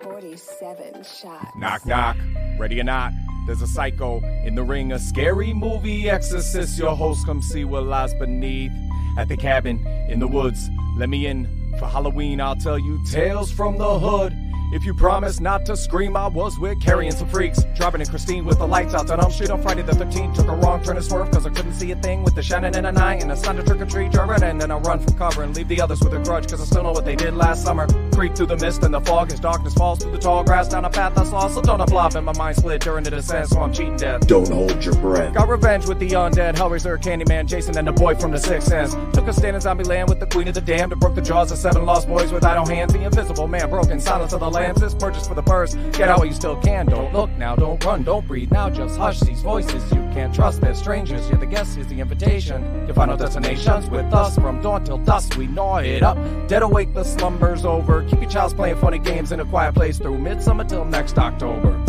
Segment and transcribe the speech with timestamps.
[0.00, 1.46] Forty-seven shots.
[1.56, 2.16] Knock, knock.
[2.58, 3.12] Ready or not?
[3.46, 6.78] There's a psycho in the ring, a scary movie exorcist.
[6.78, 8.72] Your host, come see what lies beneath.
[9.16, 11.48] At the cabin in the woods, let me in.
[11.78, 14.32] For Halloween, I'll tell you tales from the hood.
[14.74, 17.62] If you promise not to scream, I was with carrying some freaks.
[17.76, 20.34] Driving in Christine with the lights out on Elm Street on Friday the 13th.
[20.34, 22.74] Took a wrong turn and swerve cause I couldn't see a thing with the Shannon
[22.74, 23.22] and a nine.
[23.22, 25.54] And I signed a trick or treat driving and then I run from cover and
[25.54, 27.86] leave the others with a grudge cause I still know what they did last summer.
[28.14, 30.84] Creep through the mist and the fog as darkness falls through the tall grass down
[30.84, 31.48] a path I saw.
[31.48, 34.26] So don't flop and my mind split during the descent, so I'm cheating death.
[34.26, 35.34] Don't hold your breath.
[35.34, 38.94] Got revenge with the undead, Hellraiser, Candyman, Jason, and the boy from the Sixth Sense.
[39.12, 41.20] Took a stand in zombie land with the queen of the damned, and broke the
[41.20, 42.92] jaws of seven lost boys with idle hands.
[42.92, 45.74] The invisible man broken, silence of the lambs is purchased for the purse.
[45.92, 46.86] Get out while you still can.
[46.86, 48.70] Don't look now, don't run, don't breathe now.
[48.70, 49.82] Just hush these voices.
[49.92, 50.60] You can't trust.
[50.60, 51.28] They're strangers.
[51.28, 51.74] You're the guest.
[51.74, 52.62] Here's the invitation.
[52.86, 55.36] Your final destinations with us from dawn till dusk.
[55.36, 56.16] We gnaw it up.
[56.46, 58.04] Dead awake, the slumber's over.
[58.04, 61.83] Keep your child's playing funny games in a quiet place through midsummer till next October.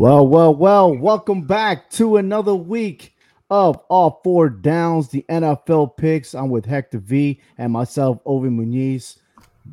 [0.00, 3.14] Well, well, well, welcome back to another week
[3.50, 6.34] of All Four Downs, the NFL picks.
[6.34, 9.18] I'm with Hector V and myself, Ovi Muniz.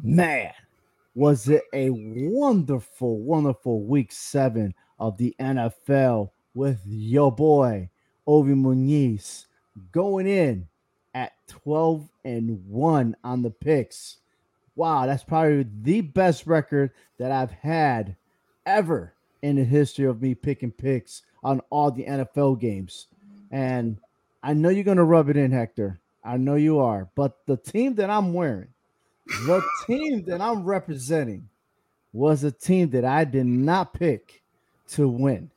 [0.04, 0.52] Man,
[1.16, 7.90] was it a wonderful, wonderful week seven of the NFL with your boy,
[8.28, 9.46] Ovi Muniz,
[9.94, 10.68] going in
[11.16, 14.18] at 12 and 1 on the picks.
[14.76, 18.18] Wow, that's probably the best record that I've had
[18.66, 19.14] ever
[19.48, 23.08] in the history of me picking picks on all the NFL games.
[23.50, 23.98] And
[24.44, 26.02] I know you're going to rub it in, Hector.
[26.22, 27.08] I know you are.
[27.16, 28.68] But the team that I'm wearing,
[29.26, 31.48] the team that I'm representing,
[32.12, 34.42] was a team that I did not pick
[34.90, 35.50] to win.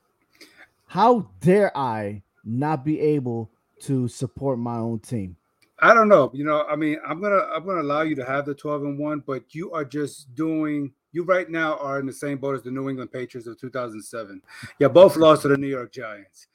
[0.86, 5.36] How dare I not be able to support my own team?
[5.80, 6.30] I don't know.
[6.32, 8.98] You know, I mean, I'm gonna I'm gonna allow you to have the 12 and
[8.98, 12.62] one, but you are just doing you right now are in the same boat as
[12.62, 14.40] the New England Patriots of 2007.
[14.78, 16.46] Yeah, both lost to the New York Giants.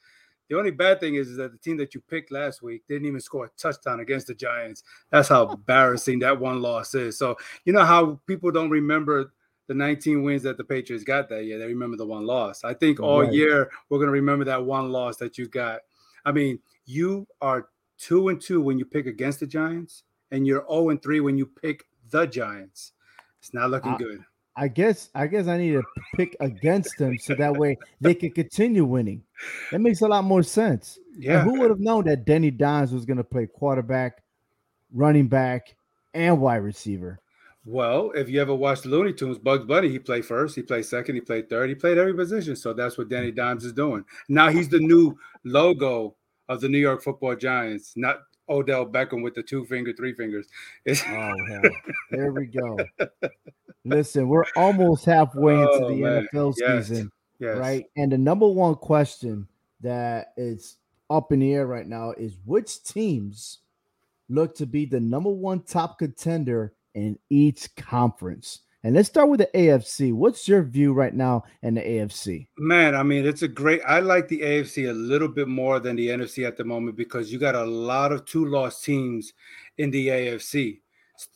[0.48, 3.06] The only bad thing is, is that the team that you picked last week didn't
[3.06, 4.84] even score a touchdown against the Giants.
[5.10, 7.18] That's how embarrassing that one loss is.
[7.18, 9.32] So you know how people don't remember
[9.66, 11.58] the 19 wins that the Patriots got that year.
[11.58, 12.62] They remember the one loss.
[12.62, 13.32] I think all Right.
[13.32, 15.80] year we're gonna remember that one loss that you got.
[16.24, 17.68] I mean, you are
[17.98, 21.36] two and two when you pick against the Giants, and you're 0 and three when
[21.36, 22.92] you pick the Giants.
[23.40, 24.24] It's not looking I- good.
[24.56, 25.82] I guess I guess I need to
[26.14, 29.22] pick against them so that way they can continue winning.
[29.70, 30.98] That makes a lot more sense.
[31.14, 31.42] And Yeah.
[31.44, 34.22] who would have known that Denny Dimes was going to play quarterback,
[34.92, 35.76] running back,
[36.14, 37.18] and wide receiver?
[37.66, 41.16] Well, if you ever watched Looney Tunes, Bugs Bunny, he played first, he played second,
[41.16, 42.54] he played third, he played every position.
[42.56, 44.04] So that's what Danny Dimes is doing.
[44.28, 46.14] Now he's the new logo
[46.48, 50.46] of the New York Football Giants, not Odell Beckham with the two finger, three fingers.
[50.84, 51.62] It's, Oh hell.
[52.10, 52.78] There we go.
[53.84, 56.28] Listen, we're almost halfway into Oh, the man.
[56.32, 56.88] NFL Yes.
[56.88, 57.56] season, yes.
[57.58, 57.84] right?
[57.96, 59.46] And the number one question
[59.80, 60.76] that is
[61.08, 63.58] up in the air right now is which teams
[64.28, 68.62] look to be the number one top contender in each conference.
[68.86, 70.12] And let's start with the AFC.
[70.12, 72.46] What's your view right now in the AFC?
[72.56, 73.80] Man, I mean, it's a great.
[73.84, 77.32] I like the AFC a little bit more than the NFC at the moment because
[77.32, 79.32] you got a lot of two loss teams
[79.78, 80.78] in the AFC.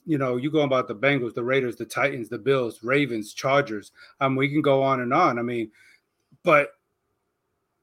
[0.07, 3.91] You know, you go about the Bengals, the Raiders, the Titans, the Bills, Ravens, Chargers.
[4.21, 5.37] Um, we can go on and on.
[5.37, 5.73] I mean,
[6.45, 6.69] but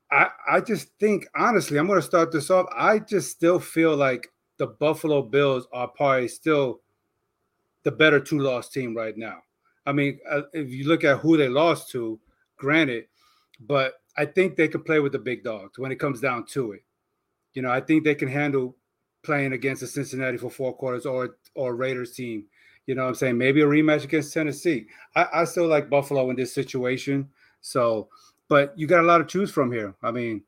[0.09, 2.67] I I just think honestly, I'm going to start this off.
[2.73, 4.29] I just still feel like
[4.59, 6.79] the Buffalo Bills are probably still
[7.83, 9.39] the better two loss team right now.
[9.87, 12.19] I mean, uh, if you look at who they lost to,
[12.57, 13.05] granted,
[13.61, 16.73] but I think they can play with the big dogs when it comes down to
[16.73, 16.83] it.
[17.53, 18.75] You know, I think they can handle
[19.23, 22.45] playing against the Cincinnati for four quarters or or Raiders team.
[22.85, 23.37] You know what I'm saying?
[23.37, 24.87] Maybe a rematch against Tennessee.
[25.15, 27.29] I, I still like Buffalo in this situation.
[27.61, 28.09] So,
[28.49, 29.95] but you got a lot to choose from here.
[30.03, 30.43] I mean,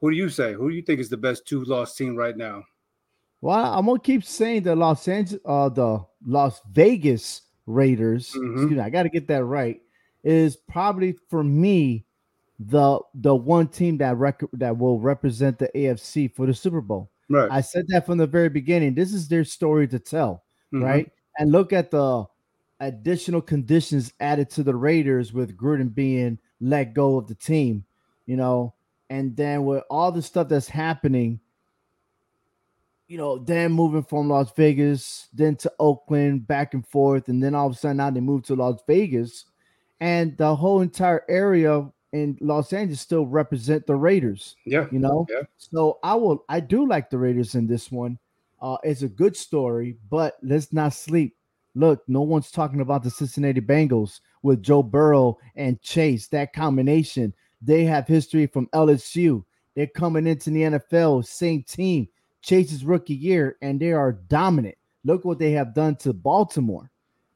[0.00, 0.52] who do you say?
[0.52, 2.64] Who do you think is the best two loss team right now?
[3.40, 8.32] Well, I'm gonna keep saying the Los Angeles, uh, the Las Vegas Raiders.
[8.32, 8.52] Mhm.
[8.52, 9.80] Excuse me, I got to get that right.
[10.22, 12.04] Is probably for me
[12.58, 17.10] the the one team that rec- that will represent the AFC for the Super Bowl.
[17.30, 17.50] Right.
[17.50, 18.94] I said that from the very beginning.
[18.94, 20.82] This is their story to tell, Mhm.
[20.82, 21.12] right?
[21.38, 22.26] And look at the
[22.80, 27.84] additional conditions added to the Raiders with Gruden being let go of the team,
[28.26, 28.74] you know,
[29.08, 31.40] and then with all the stuff that's happening,
[33.10, 37.56] you know, then moving from Las Vegas, then to Oakland, back and forth, and then
[37.56, 39.46] all of a sudden now they move to Las Vegas,
[39.98, 44.86] and the whole entire area in Los Angeles still represent the Raiders Yeah.
[44.92, 45.26] you know?
[45.28, 45.42] Yeah.
[45.58, 48.16] so i will i do like the raiders in this one.
[48.62, 51.36] Uh it's a good story but let's not sleep.
[51.74, 57.34] Look no one's talking about the cincinnati bengals with joe burrow and chase that combination.
[57.60, 59.44] They have history from lsu
[59.76, 62.08] they're coming into the nfl same team
[62.42, 66.90] chase's rookie year and they are dominant look what they have done to baltimore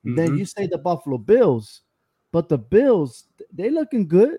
[0.05, 0.39] then Mhm.
[0.39, 1.83] you say the buffalo bills
[2.33, 4.39] but the bills they looking good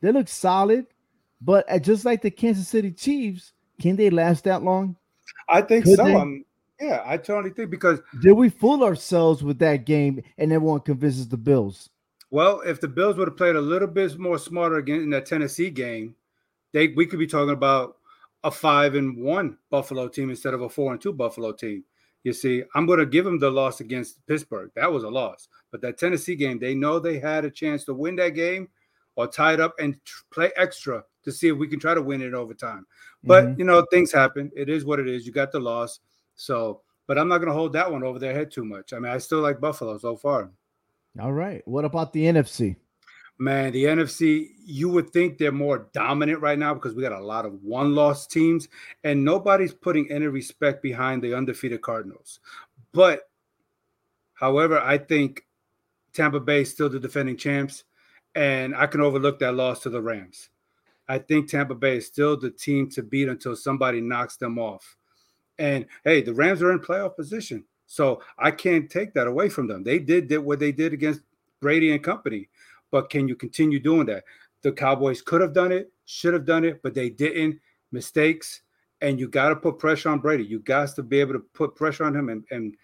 [0.00, 0.86] they look solid
[1.42, 4.96] but just like the Kansas City Chiefs, can they last that long?
[5.48, 6.04] I think Could so.
[6.04, 6.44] Um,
[6.80, 11.28] yeah, I totally think because Did we fool ourselves with that game and everyone convinces
[11.28, 11.88] the Bills?
[12.30, 15.26] well, if the Bills would have played a little bit more smarter again in that
[15.26, 16.14] Tennessee game,
[16.72, 17.96] they we could be talking about
[18.44, 21.84] a five and one Buffalo team instead of a four and two Buffalo team.
[22.24, 24.70] You see, I'm going to give them the loss against Pittsburgh.
[24.76, 27.94] That was a loss, but that Tennessee game, they know they had a chance to
[27.94, 28.68] win that game
[29.16, 29.96] or tie it up and
[30.30, 32.86] play extra to see if we can try to win it over time.
[33.24, 33.58] But Mhm.
[33.58, 34.50] you know, things happen.
[34.54, 35.26] It is what it is.
[35.26, 36.00] You got the loss,
[36.34, 36.82] so.
[37.06, 38.92] But I'm not going to hold that one over their head too much.
[38.92, 40.50] I mean, I still like Buffalo so far.
[41.18, 41.60] all right.
[41.66, 42.76] What about the NFC?
[43.40, 47.24] Man, the NFC, you would think they're more dominant right now because we got a
[47.24, 48.68] lot of one loss teams,
[49.02, 52.40] and nobody's putting any respect behind the undefeated Cardinals.
[52.92, 53.30] But,
[54.34, 55.46] however, I think
[56.12, 57.84] Tampa Bay is still the defending champs,
[58.34, 60.50] and I can overlook that loss to the Rams.
[61.08, 64.98] I think Tampa Bay is still the team to beat until somebody knocks them off.
[65.58, 67.64] And hey, the Rams are in playoff position.
[67.86, 69.82] So I can't take that away from them.
[69.82, 71.22] They did, did what they did against
[71.60, 72.49] Brady and company.
[72.90, 74.24] But can you continue doing that?
[74.62, 77.60] The Cowboys could have done it, should have done it, but they didn't.
[77.92, 78.62] Mistakes.
[79.00, 80.44] And you got to put pressure on Brady.
[80.44, 82.76] You got to be able to put pressure on him and and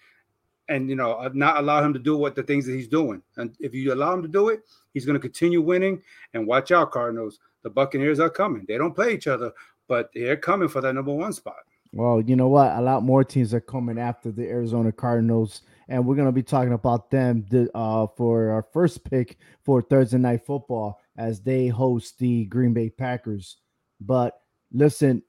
[0.68, 3.22] and you know uh, not allow him to do what the things that he's doing.
[3.36, 4.62] And if you allow him to do it,
[4.94, 6.02] he's going to continue winning.
[6.34, 7.38] And watch out, Cardinals.
[7.62, 8.64] The Buccaneers are coming.
[8.66, 9.52] They don't play each other,
[9.88, 11.56] but they're coming for that number one spot.
[11.92, 12.76] Well, you know what?
[12.76, 16.72] A lot more teams are coming after the Arizona Cardinals, and we're gonna be talking
[16.72, 22.18] about them the, uh, for our first pick for Thursday night football as they host
[22.18, 23.58] the Green Bay Packers.
[24.00, 24.40] But
[24.72, 25.22] listen,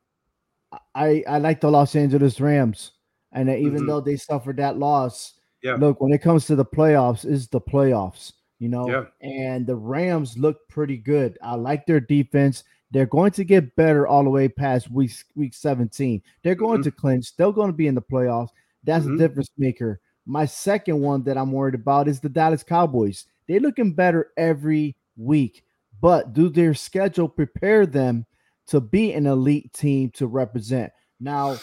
[0.96, 2.92] I I like the Los Angeles Rams,
[3.32, 3.88] and even Mhm.
[3.88, 5.34] though they suffered that loss,
[5.64, 5.76] Yeah.
[5.76, 8.90] look when it comes to the playoffs, is the playoffs, you know.
[8.90, 9.06] Yeah.
[9.22, 11.38] And the Rams look pretty good.
[11.42, 12.64] I like their defense.
[12.92, 16.22] They're going to get better all the way past week week 17.
[16.44, 16.86] They're going Mhm.
[16.86, 17.36] to clinch.
[17.36, 18.50] They're going to be in the playoffs.
[18.84, 19.16] That's Mhm.
[19.16, 20.00] a difference maker.
[20.30, 23.26] My second one that I'm worried about is the Dallas Cowboys.
[23.48, 25.64] They're looking better every week,
[26.02, 28.26] but do their schedule prepare them
[28.68, 30.92] to be an elite team to represent?
[31.22, 31.58] Now,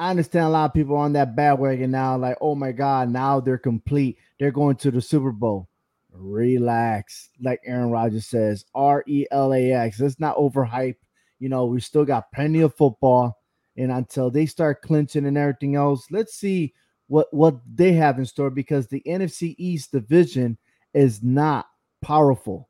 [0.00, 3.38] I understand a lot of people on that bandwagon now, like, oh my God, now
[3.38, 4.18] they're complete.
[4.40, 5.68] They're going to the Super Bowl.
[6.12, 10.00] Relax, like Aaron Rodgers says, R E L A X.
[10.00, 10.96] Let's not overhype.
[11.38, 13.38] You know, we still got plenty of football,
[13.76, 16.74] and until they start clinching and everything else, let's see
[17.10, 20.56] what what they have in store because the NFC East division
[20.94, 21.66] is not
[22.02, 22.68] powerful,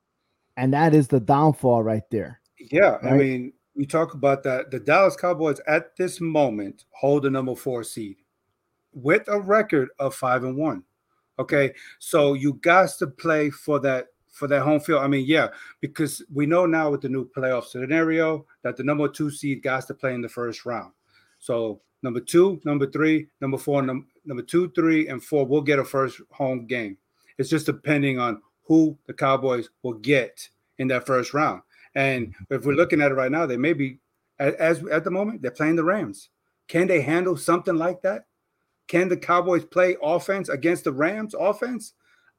[0.57, 2.41] and that is the downfall right there.
[2.59, 4.71] Yeah, I mean, you talk about that.
[4.71, 8.17] The Dallas Cowboys at this moment hold the number four seed
[8.95, 10.85] with a record of five and one.
[11.39, 15.03] Okay, so you got to play for that for that home field.
[15.03, 15.49] I mean, yeah,
[15.83, 19.87] because we know now with the new playoff scenario that the number two seed got
[19.89, 20.93] to play in the first round.
[21.41, 25.79] So number two, number three, number four, num- number two, three, and four will get
[25.79, 26.97] a first home game.
[27.39, 30.49] It's just depending on who the Cowboys will get
[30.79, 31.63] in that first round.
[31.95, 33.99] And if we're looking at it right now, they may be
[34.39, 36.31] as at the moment they're playing the Rams.
[36.69, 38.27] Can they handle something like that?
[38.87, 41.95] Can the Cowboys play offense against the Rams offense?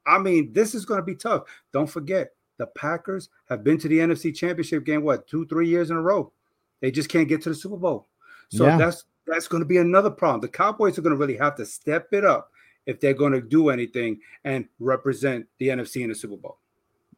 [0.06, 1.44] I mean, this is going to be tough.
[1.72, 5.90] Don't forget, the Packers have been to the NFC Championship game what two, three years
[5.90, 6.32] in a row.
[6.80, 8.08] They just can't get to the Super Bowl.
[8.48, 8.76] So Yeah.
[8.76, 10.40] that's that's going to be another problem.
[10.40, 12.50] The Cowboys are going to really have to step it up
[12.86, 16.58] if they're going to do anything and represent the NFC in the Super Bowl.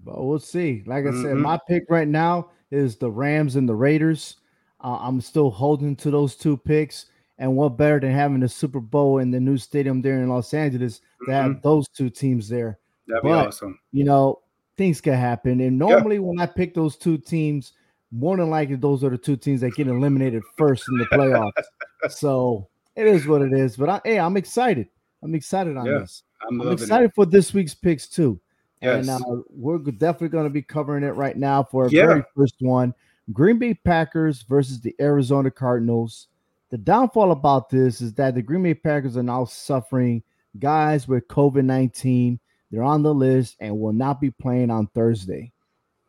[0.04, 0.82] But we'll see.
[0.87, 1.40] Like I said, Mhm.
[1.40, 4.37] my pick right now is the Rams and the Raiders.
[4.80, 7.06] Uh, I'm still holding to those two picks.
[7.38, 10.52] And what better than having the Super Bowl in the new stadium there in Los
[10.54, 12.78] Angeles to have those two teams there?
[13.08, 13.78] That'd be awesome.
[13.92, 14.40] You know,
[14.76, 15.61] things can happen.
[15.61, 17.73] And normally when I pick those two teams,
[18.14, 22.12] more than likely those are the two teams that get eliminated first in the playoffs.
[22.12, 23.76] so it is what it is.
[23.76, 24.88] But I, hey, I'm excited.
[25.23, 26.23] I'm excited on Yeah, this.
[26.49, 28.38] I'm, I'm excited for this week's picks too.
[28.83, 29.09] Yes.
[29.09, 32.06] And uh, we're definitely going to be covering it right now for our Yeah.
[32.06, 32.94] very first one
[33.33, 36.28] Green Bay Packers versus the Arizona Cardinals.
[36.71, 40.23] The downfall about this is that the Green Bay Packers are now suffering
[40.59, 42.38] guys with COVID 19.
[42.71, 45.52] They're on the list and will not be playing on Thursday.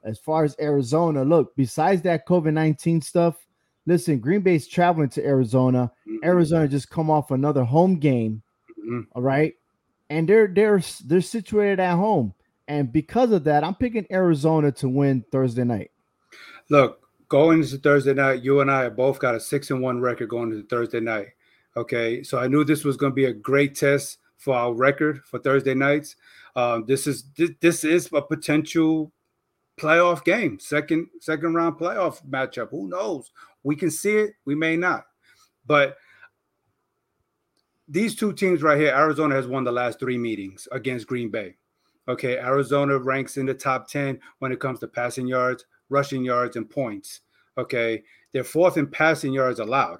[0.06, 3.46] As far as Arizona, look, besides that COVID 19 stuff,
[3.86, 5.92] listen, Green Bay's traveling to Arizona.
[6.08, 6.18] Mhm.
[6.24, 8.42] Arizona just come off another home game
[8.80, 9.08] Mhm.
[9.14, 9.56] all right.
[10.10, 12.34] And they're they're they're situated at home.
[12.68, 15.92] And because of that, I'm picking Arizona to win Thursday night.
[16.70, 20.00] Look, going into Thursday night, you and I have both got a six and one
[20.02, 21.30] record going into Thursday night.
[21.78, 25.22] Okay, so I knew this was going to be a great test for our record
[25.26, 26.16] for Thursday nights.
[26.56, 29.12] Um, this is this, this is a potential
[29.78, 32.70] playoff game, second second round playoff matchup.
[32.72, 33.32] Who knows?
[33.64, 35.06] We can see it, we may not,
[35.66, 35.98] but
[37.88, 41.56] these two teams right here, Arizona has won the last three meetings against Green Bay.
[42.08, 46.56] Okay, Arizona ranks in the top 10 when it comes to passing yards, rushing yards,
[46.56, 47.22] and points.
[47.58, 50.00] Okay, they're fourth in passing yards allowed.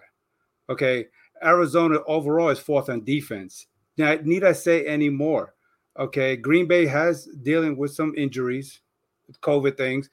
[0.70, 1.06] Okay,
[1.44, 3.68] Arizona overall is fourth on defense.
[3.98, 5.54] Now, need I say any more?
[5.98, 8.82] Okay, Green Bay has dealing with some injuries,
[9.42, 10.10] COVID things,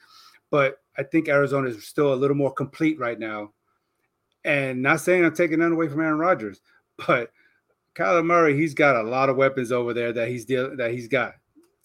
[0.50, 3.52] but I think Arizona is still a little more complete right now.
[4.44, 6.60] And not saying I'm taking none away from Aaron Rodgers,
[7.06, 7.30] but
[7.94, 11.08] Kyler Murray, he's got a lot of weapons over there that he's deal that he's
[11.08, 11.34] got.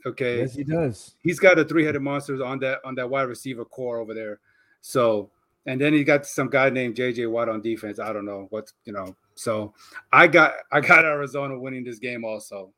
[0.05, 1.15] Okay, Yes, he does.
[1.21, 4.39] he's got a three-headed monster on that on that wide receiver corps over there.
[4.81, 5.31] So,
[5.65, 7.99] and then he got some guy named JJ Watt on defense.
[7.99, 9.15] I don't know what's you know.
[9.35, 9.73] So,
[10.13, 12.71] I got I got Arizona winning this game also,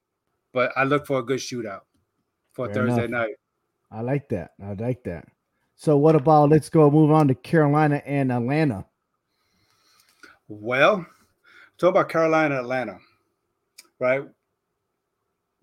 [0.53, 1.81] but I look for a good shootout
[2.53, 3.27] for Fair Thursday enough.
[3.27, 3.35] night.
[3.91, 4.51] I like that.
[4.63, 5.27] I like that.
[5.75, 8.85] So what about let's go move on to Carolina and Atlanta.
[10.47, 11.05] Well,
[11.77, 12.97] talk about Carolina, Atlanta,
[13.99, 14.23] right?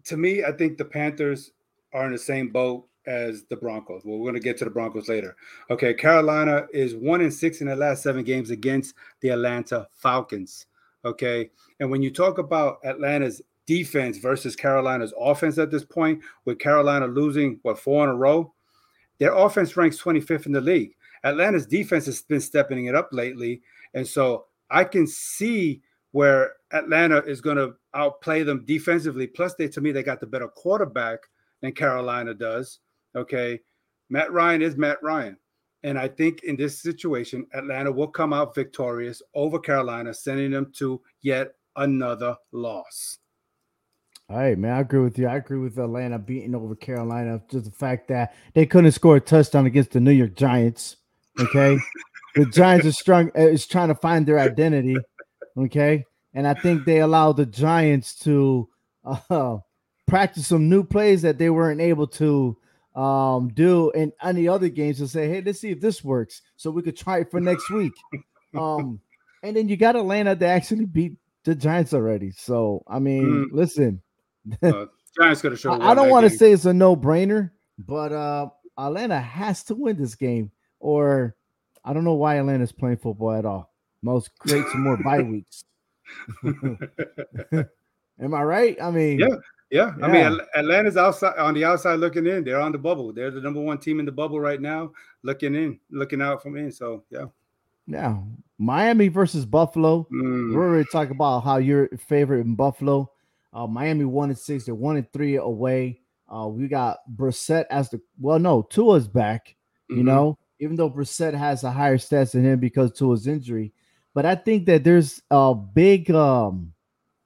[0.05, 1.51] To me, I think the Panthers
[1.93, 4.03] are in the same boat as the Broncos.
[4.05, 5.37] Well, we're going to get to the Broncos later.
[5.71, 10.67] Okay, Carolina is one and six in the last seven games against the Atlanta Falcons.
[11.05, 16.59] Okay, and when you talk about Atlanta's defense versus Carolina's offense at this point, with
[16.59, 18.53] Carolina losing what four in a row,
[19.19, 20.93] their offense ranks 25th in the league.
[21.25, 23.63] Atlanta's defense has been stepping it up lately,
[23.95, 25.83] and so I can see
[26.13, 29.27] where Atlanta is going to outplay them defensively.
[29.27, 31.19] Plus, they to me they got the better quarterback
[31.63, 32.81] than Carolina does.
[33.15, 33.61] Okay,
[34.09, 35.37] Matt Ryan is Matt Ryan,
[35.83, 40.71] and I think in this situation, Atlanta will come out victorious over Carolina, sending them
[40.77, 43.19] to yet another loss.
[44.29, 44.73] All right, man.
[44.73, 45.29] I agree with you.
[45.29, 47.41] I agree with Atlanta beating over Carolina.
[47.49, 50.97] Just the fact that they couldn't score a touchdown against the New York Giants.
[51.39, 51.79] Okay.
[52.35, 54.97] the Giants are strong uh, is trying to find their identity.
[55.57, 56.05] Okay.
[56.35, 58.69] And I think they allowed the Giants to
[59.05, 59.59] uh,
[60.09, 62.57] practice some new plays that they weren't able to
[62.97, 66.43] um, do in any other games to say, hey, let's see if this works.
[66.57, 67.93] So we could try it for next week.
[68.55, 69.01] Um,
[69.43, 72.33] and then you got Atlanta to actually beat the Giants already.
[72.33, 73.53] So I mean, Mm.
[73.53, 74.03] listen,
[74.63, 74.87] Uh,
[75.19, 75.73] Giants going to show.
[75.73, 78.49] I, I don't want to say it's a no-brainer, but uh
[78.79, 81.35] Atlanta has to win this game, or
[81.85, 83.73] I don't know why Atlanta's playing football at all.
[84.03, 85.65] Most create some more bye weeks.
[88.21, 88.81] Am I right?
[88.81, 89.37] I mean, Yeah.
[89.71, 92.45] Yeah, I mean Atl- Atlanta's outside on the outside looking in.
[92.45, 93.13] They're on the bubble.
[93.13, 96.57] They're the number one team in the bubble right now, looking in, looking out from
[96.57, 96.71] in.
[96.71, 97.25] So yeah,
[97.89, 100.07] now Miami versus Buffalo.
[100.13, 103.11] Mm, We're already talking about how you're favorite in Buffalo.
[103.57, 104.65] Uh, Miami one and six.
[104.67, 106.03] They're one and three away.
[106.29, 108.39] Uh, we got Brissett as the well.
[108.39, 109.57] No, Tua's back.
[109.89, 110.05] You mhm.
[110.05, 113.73] know, even though Brissett has a higher stats than him because his injury,
[114.13, 116.75] but I think that there's a big, um,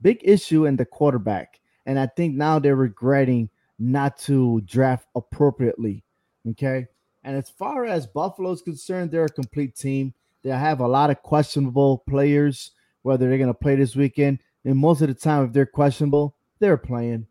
[0.01, 6.05] big issue in the quarterback, and I think now they're regretting not to draft appropriately.
[6.51, 6.87] Okay,
[7.25, 10.15] and as far as Buffalo's concerned, they're a complete team.
[10.45, 12.71] They have a lot of questionable players,
[13.03, 16.35] whether they're going to play this weekend, and most of the time, if they're questionable,
[16.59, 17.27] they're playing.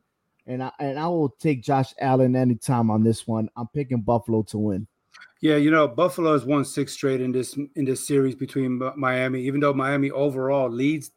[0.47, 3.49] And I and I will take Josh Allen anytime on this one.
[3.55, 4.87] I'm picking Buffalo to win.
[5.41, 9.41] Yeah, you know, Buffalo has won six straight in this in this series between Miami.
[9.41, 11.11] Even though Miami overall leads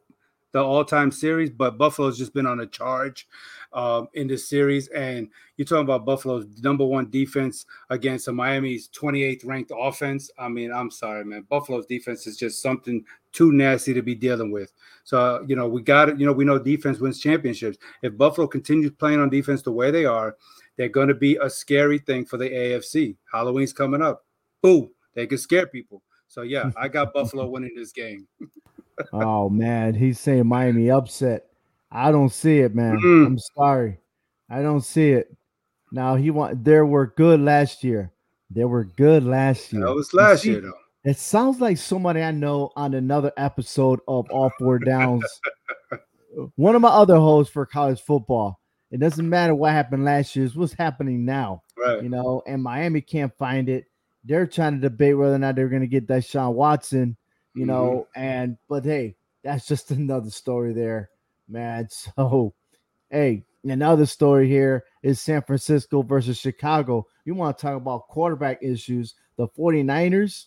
[0.52, 3.26] the all-time series, but Buffalo's just been on a charge
[3.72, 4.88] um, in this series.
[4.88, 10.30] And you're talking about Buffalo's number one defense against a Miami's 28th ranked offense.
[10.38, 11.46] I mean, I'm sorry, man.
[11.48, 14.72] Buffalo's defense is just something too nasty to be dealing with.
[15.04, 16.20] So you know, we got it.
[16.20, 17.78] You know, we know defense wins championships.
[18.02, 20.36] If Buffalo continues playing on defense the way they are,
[20.76, 23.16] they're going to be a scary thing for the AFC.
[23.32, 24.24] Halloween's coming up.
[24.62, 24.90] Boo.
[25.14, 26.02] They can scare people.
[26.28, 28.26] So yeah, I got Buffalo winning this game.
[29.12, 31.46] oh man, he's saying Miami upset.
[31.90, 32.98] I don't see it, man.
[32.98, 33.26] Mm.
[33.26, 33.98] I'm sorry.
[34.48, 35.34] I don't see it.
[35.92, 38.12] Now he want there were good last year.
[38.50, 39.86] They were good last year.
[39.86, 40.72] That was last see, year though.
[41.04, 45.24] It sounds like somebody I know on another episode of All Four Downs.
[46.56, 48.58] One of my other hosts for college football.
[48.90, 51.62] It doesn't matter what happened last year, it's what's happening now.
[51.76, 52.02] Right.
[52.02, 53.86] You know, and Miami can't find it.
[54.24, 57.16] They're trying to debate whether or not they're gonna get Deshaun Watson,
[57.54, 57.70] you mm-hmm.
[57.70, 61.10] know, and but hey, that's just another story there,
[61.48, 61.88] man.
[62.16, 62.54] So
[63.10, 67.06] hey, another story here is San Francisco versus Chicago.
[67.24, 69.14] You want to talk about quarterback issues?
[69.36, 70.46] The 49ers,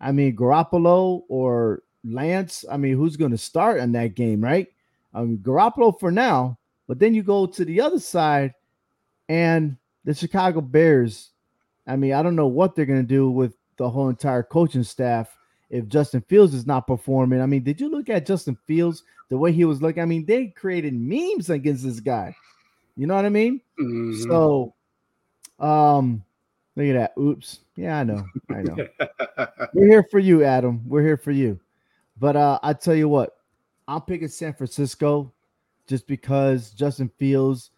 [0.00, 4.68] I mean, Garoppolo or Lance, I mean, who's going to start in that game, right?
[5.14, 8.54] I mean, Garoppolo for now, but then you go to the other side
[9.28, 11.30] and the Chicago Bears.
[11.86, 14.82] I mean, I don't know what they're going to do with the whole entire coaching
[14.82, 15.36] staff
[15.72, 17.40] if Justin Fields is not performing.
[17.40, 20.02] I mean, did you look at Justin Fields the way he was looking?
[20.02, 22.36] I mean, they created memes against this guy.
[22.94, 23.60] You know what I mean?
[23.80, 24.22] Mhm.
[24.28, 24.74] So,
[25.58, 26.22] um,
[26.76, 27.20] look at that.
[27.20, 27.60] Oops.
[27.74, 28.22] Yeah, I know.
[28.50, 28.76] I know.
[29.74, 30.82] We're here for you, Adam.
[30.86, 31.58] We're here for you.
[32.20, 33.34] But uh, I tell you what,
[33.88, 35.32] I'm picking San Francisco
[35.86, 37.70] just because Justin Fields,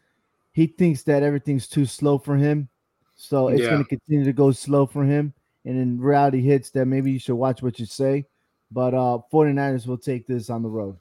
[0.50, 2.68] he thinks that everything's too slow for him.
[3.14, 3.70] So it's Yeah.
[3.70, 5.32] going to continue to go slow for him.
[5.64, 8.26] And in reality hits that maybe you should watch what you say.
[8.70, 10.96] But uh 49ers will take this on the road.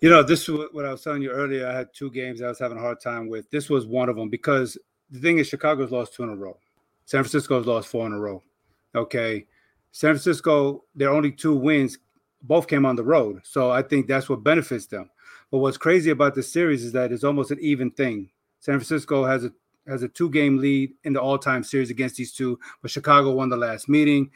[0.00, 1.66] You know, this is what I was telling you earlier.
[1.66, 3.50] I had two games I was having a hard time with.
[3.50, 4.78] This was one of them because
[5.10, 6.56] the thing is, Chicago's lost two in a row.
[7.04, 8.42] San Francisco's lost four in a row.
[8.94, 9.46] Okay.
[9.92, 11.98] San Francisco, their only two wins,
[12.42, 13.40] both came on the road.
[13.42, 15.10] So I think that's what benefits them.
[15.50, 18.30] But what's crazy about this series is that it's almost an even thing.
[18.60, 19.52] San Francisco has a
[19.86, 23.56] has a two-game lead in the all-time series against these two, but Chicago won the
[23.56, 24.30] last meeting.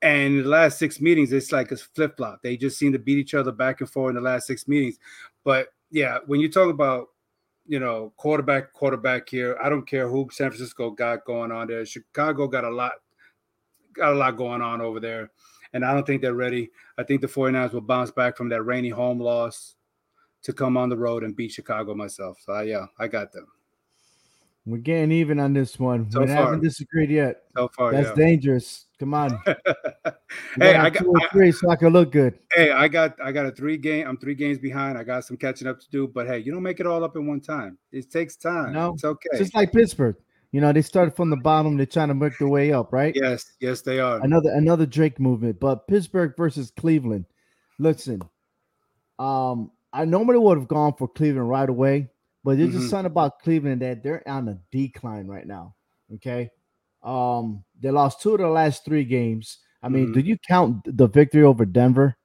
[0.00, 2.40] And in the last six meetings, it's like a flip flop.
[2.42, 4.98] They just seem to beat each other back and forth in the last six meetings.
[5.44, 7.08] But yeah, when you talk about,
[7.66, 11.86] you know, quarterback, quarterback here, I don't care who San Francisco got going on there.
[11.86, 12.94] Chicago got a lot,
[13.92, 15.30] got a lot going on over there.
[15.72, 16.70] And I don't think they're ready.
[16.98, 19.76] I think the 49ers will bounce back from that rainy home loss
[20.42, 22.38] to come on the road and beat Chicago myself.
[22.44, 23.46] So yeah, I got them.
[24.64, 26.08] We're getting even on this one.
[26.10, 26.36] So we far.
[26.36, 27.42] haven't disagreed yet.
[27.56, 28.14] So far, That's yeah.
[28.14, 28.86] dangerous.
[28.98, 29.38] Come on.
[30.58, 32.38] Hey, I got, or three so I can look good.
[32.54, 34.06] Hey, I got I got a three game.
[34.06, 34.96] I'm three games behind.
[34.96, 36.08] I got some catching up to do.
[36.08, 37.76] But hey, you don't make it all up in one time.
[37.90, 38.72] It takes time.
[38.72, 39.28] No, it's okay.
[39.36, 40.16] Just like Pittsburgh.
[40.50, 43.14] You know, they started from the bottom, they're trying to work their way up, right?
[43.16, 44.22] yes, yes, they are.
[44.22, 45.60] Another another Drake movement.
[45.60, 47.24] But Pittsburgh versus Cleveland.
[47.78, 48.22] Listen,
[49.18, 52.08] um, I normally would have gone for Cleveland right away,
[52.44, 52.90] but there's just Mhm.
[52.90, 55.74] something about Cleveland that they're on a decline right now.
[56.14, 56.50] Okay.
[57.02, 59.58] Um, they lost two of the last three games.
[59.82, 60.14] I mean, Mhm.
[60.14, 62.16] do you count the victory over Denver?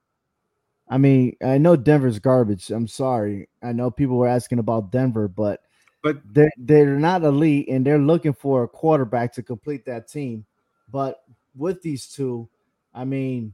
[0.87, 2.69] I mean, I know Denver's garbage.
[2.71, 3.49] I'm sorry.
[3.61, 5.61] I know people were asking about Denver, but
[6.03, 10.45] But they're they're not elite and they're looking for a quarterback to complete that team.
[10.89, 11.23] But
[11.55, 12.47] with these two,
[12.93, 13.53] I mean,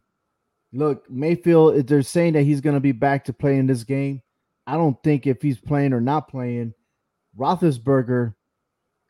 [0.74, 4.22] look, Mayfield, they're saying that he's going to be back to play in this game.
[4.66, 6.74] I don't think if he's playing or not playing,
[7.38, 8.34] Roethlisberger,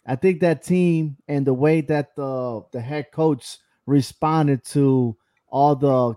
[0.05, 5.15] I think that team and the way that the the head coach responded to
[5.47, 6.15] all the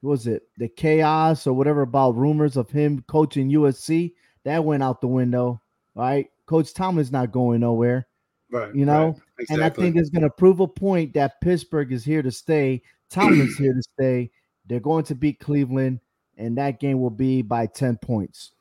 [0.00, 4.82] what was it the chaos or whatever about rumors of him coaching USC that went
[4.82, 5.60] out the window,
[5.94, 6.28] right?
[6.46, 8.06] Coach Tomlin's not going nowhere.
[8.50, 9.54] right, You know, right, exactly.
[9.54, 12.82] And I think it's going to prove a point that Pittsburgh is here to stay.
[13.10, 14.30] Tomlin's here to stay.
[14.66, 16.00] They're going to beat Cleveland,
[16.42, 18.52] and that game will be by 10 points.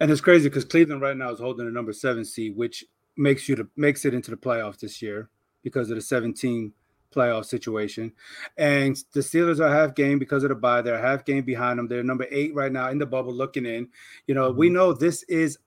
[0.00, 2.84] And it's crazy because Cleveland right now is holding the number seven seed, which
[3.16, 5.28] makes you to makes it into the playoffs this year
[5.62, 6.72] because of the 17
[7.14, 8.12] playoff situation.
[8.56, 10.82] And the Steelers are half game because of the bye.
[10.82, 11.88] They're half game behind them.
[11.88, 13.88] They're number eight right now in the bubble looking in.
[14.26, 14.76] You know, we mm-hmm.
[14.76, 15.58] know this is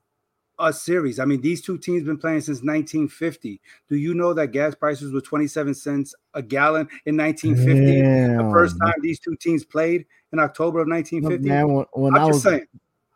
[0.58, 1.18] a series.
[1.18, 3.60] I mean, these two teams been playing since 1950.
[3.88, 8.02] Do you know that gas prices were 27 cents a gallon in 1950?
[8.36, 11.48] The first time these two teams played in October of 1950.
[11.48, 12.66] Man, when, when I'm I just was saying.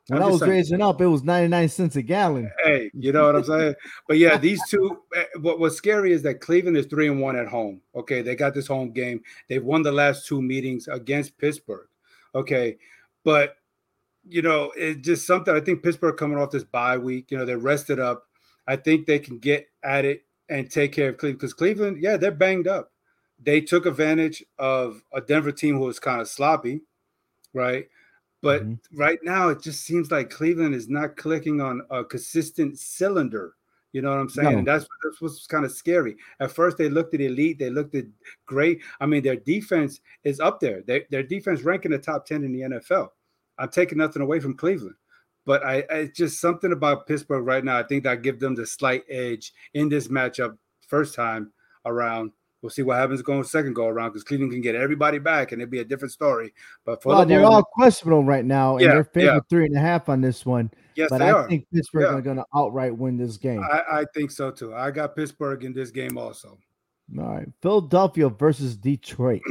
[0.08, 0.50] when I'm I was saying.
[0.50, 2.50] raising up, it was 99 cents a gallon.
[2.64, 3.74] Hey, you know what I'm saying?
[4.08, 4.98] But yeah, these two.
[5.16, 7.80] eh, What what's scary is that Cleveland is three and one at home.
[7.94, 9.22] Okay, they got this home game.
[9.48, 11.88] They've won the last two meetings against Pittsburgh.
[12.34, 12.76] Okay,
[13.24, 13.56] but
[14.28, 15.54] you know it's just something.
[15.54, 17.30] I think Pittsburgh coming off this bye week.
[17.30, 18.26] You know they're rested up.
[18.66, 22.16] I think they can get at it and take care of Cleveland because Cleveland, yeah,
[22.16, 22.92] they're banged up.
[23.42, 26.82] They took advantage of a Denver team who was kind of sloppy,
[27.54, 27.88] right?
[28.42, 28.78] But Mhm.
[28.94, 33.54] right now, it just seems like Cleveland is not clicking on a consistent cylinder.
[33.92, 34.52] You know what I'm saying?
[34.52, 34.58] No.
[34.58, 36.16] And that's that's what's kind of scary.
[36.38, 38.06] At first, they looked at elite, they looked at
[38.46, 38.82] great.
[39.00, 40.82] I mean, their defense is up there.
[40.82, 43.10] They, their defense rank in the top ten in the NFL.
[43.60, 44.96] I'm taking nothing away from Cleveland,
[45.46, 47.78] but I, I it's just something about Pittsburgh right now.
[47.78, 50.56] I think that give them the slight edge in this matchup.
[50.88, 51.52] First time
[51.84, 55.52] around, we'll see what happens going second go around because Cleveland can get everybody back
[55.52, 56.52] and it'd be a different story.
[56.84, 59.40] But for Well, the they're moment, all questionable right now, and Yeah, they're favored yeah.
[59.48, 60.70] three and a half on this one.
[60.96, 61.48] yes, but I are.
[61.48, 62.16] think Pittsburgh Yeah.
[62.18, 63.62] are going to outright win this game.
[63.62, 64.74] I, I think so too.
[64.74, 66.58] I got Pittsburgh in this game also.
[67.18, 69.42] All right, Philadelphia versus Detroit.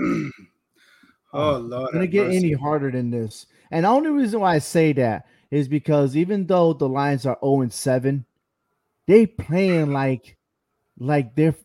[1.32, 2.38] Oh, oh Lord, gonna get mercy.
[2.38, 3.45] any harder than this.
[3.71, 7.38] And the only reason why I say that is because even though the Lions are
[7.43, 8.25] 0 and 7,
[9.08, 10.38] they playing like
[10.99, 11.55] like they're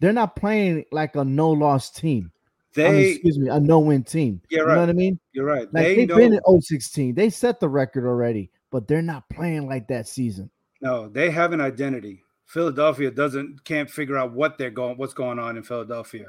[0.00, 2.32] they're not playing like a no loss team.
[2.76, 4.40] I mean, They, excuse me, a no win team.
[4.50, 4.74] Yeah, You right.
[4.74, 5.18] know what I mean?
[5.32, 5.72] you're right.
[5.72, 6.16] Like they they've know.
[6.16, 7.14] been in 016.
[7.14, 10.50] They set the record already, but they're not playing like that season.
[10.80, 12.22] No, they have an identity.
[12.46, 16.26] Philadelphia doesn't can't figure out what they're going, what's going on in Philadelphia.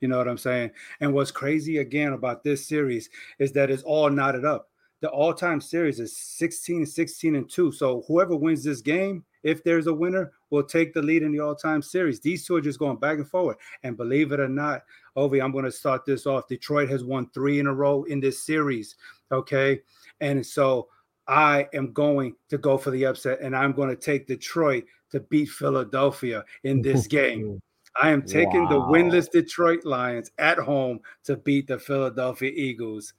[0.00, 0.70] You know what I'm saying?
[1.00, 4.68] And what's crazy again about this series is that it's all knotted up.
[5.00, 7.70] The all-time series is 16, 16, and 2.
[7.72, 11.40] So whoever wins this game, if there's a winner, will take the lead in the
[11.40, 12.18] all-time series.
[12.18, 13.56] These two are just going back and forward.
[13.82, 14.82] And believe it or not,
[15.16, 16.48] Ovi, I'm going to start this off.
[16.48, 18.96] Detroit has won three in a row in this series.
[19.30, 19.80] Okay.
[20.20, 20.88] And so
[21.28, 25.20] I am going to go for the upset, and I'm going to take Detroit to
[25.20, 27.60] beat Philadelphia in this game.
[28.00, 28.88] I am taking the Wow.
[28.90, 33.14] winless Detroit Lions at home to beat the Philadelphia Eagles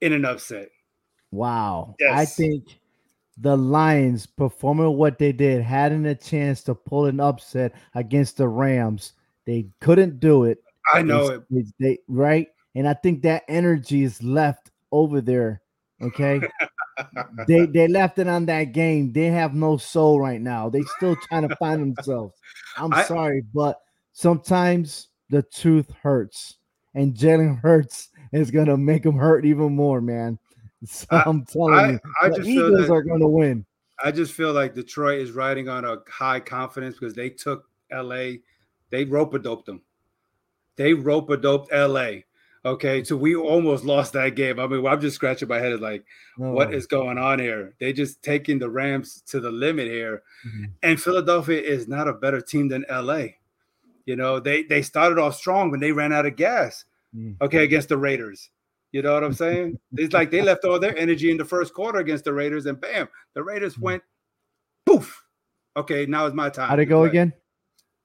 [0.00, 0.68] in an upset.
[1.30, 1.94] Wow.
[1.98, 2.12] Yes.
[2.18, 2.78] I think
[3.38, 8.48] the Lions performing what they did, having a chance to pull an upset against the
[8.48, 9.12] Rams.
[9.44, 10.58] They couldn't do it.
[10.92, 11.66] I know it.
[11.80, 15.62] they- right, and I think that energy is left over there.
[16.02, 16.40] Okay,
[17.48, 19.12] they they left it on that game.
[19.12, 20.68] They have no soul right now.
[20.68, 22.34] They still trying to find themselves.
[22.76, 23.80] I'm I- sorry, but
[24.14, 26.56] sometimes the truth hurts,
[26.94, 30.38] and Jalen Hurts is gonna make them hurt even more, man.
[30.86, 33.64] So I- I'm telling I, you, I the just feel Eagles are gonna win.
[34.02, 38.32] I just feel like Detroit is riding on a high confidence because they took LA,
[38.90, 39.80] they rope a doped them.
[40.76, 42.10] They rope a doped LA.
[42.66, 44.58] Okay, so we almost lost that game.
[44.60, 46.04] I mean, I'm just scratching my head like,
[46.36, 47.74] what Oh, is going on here?
[47.78, 50.22] They just taking the Rams to the limit here.
[50.46, 50.70] Mhm.
[50.82, 53.26] And Philadelphia is not a better team than LA.
[54.06, 56.84] You know, they they started off strong when they ran out of gas.
[57.14, 57.36] Mm.
[57.40, 58.50] Okay, against the Raiders.
[58.92, 59.78] You know what I'm saying?
[59.94, 62.80] It's like they left all their energy in the first quarter against the Raiders, and
[62.80, 63.82] bam, the Raiders Mm.
[63.82, 64.02] went
[64.86, 65.24] poof.
[65.76, 66.68] Okay, now it's my time.
[66.68, 67.32] How'd it to go again?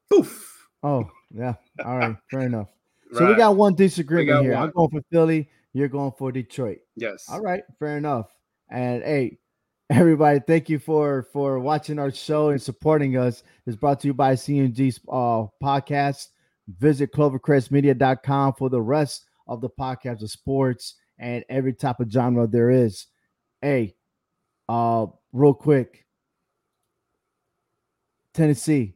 [0.09, 0.67] Poof.
[0.81, 1.55] Oh, yeah.
[1.85, 2.69] All right, fair enough.
[3.13, 4.53] So we got one disagreement got here.
[4.53, 4.63] one.
[4.63, 5.49] I'm going for Philly.
[5.73, 6.79] You're going for Detroit.
[6.95, 7.25] Yes.
[7.29, 8.31] All right, fair enough.
[8.71, 9.38] And hey,
[9.89, 13.43] everybody, thank you for for watching our show and supporting us.
[13.65, 16.28] It's brought to you by CNG uh, Podcast.
[16.78, 22.45] Visit clovercrestmedia.com for the rest of the podcast of sports and every type of genre
[22.45, 23.08] there is.
[23.62, 23.95] Hey,
[24.67, 26.06] uh, real quick,
[28.36, 28.93] Tennessee,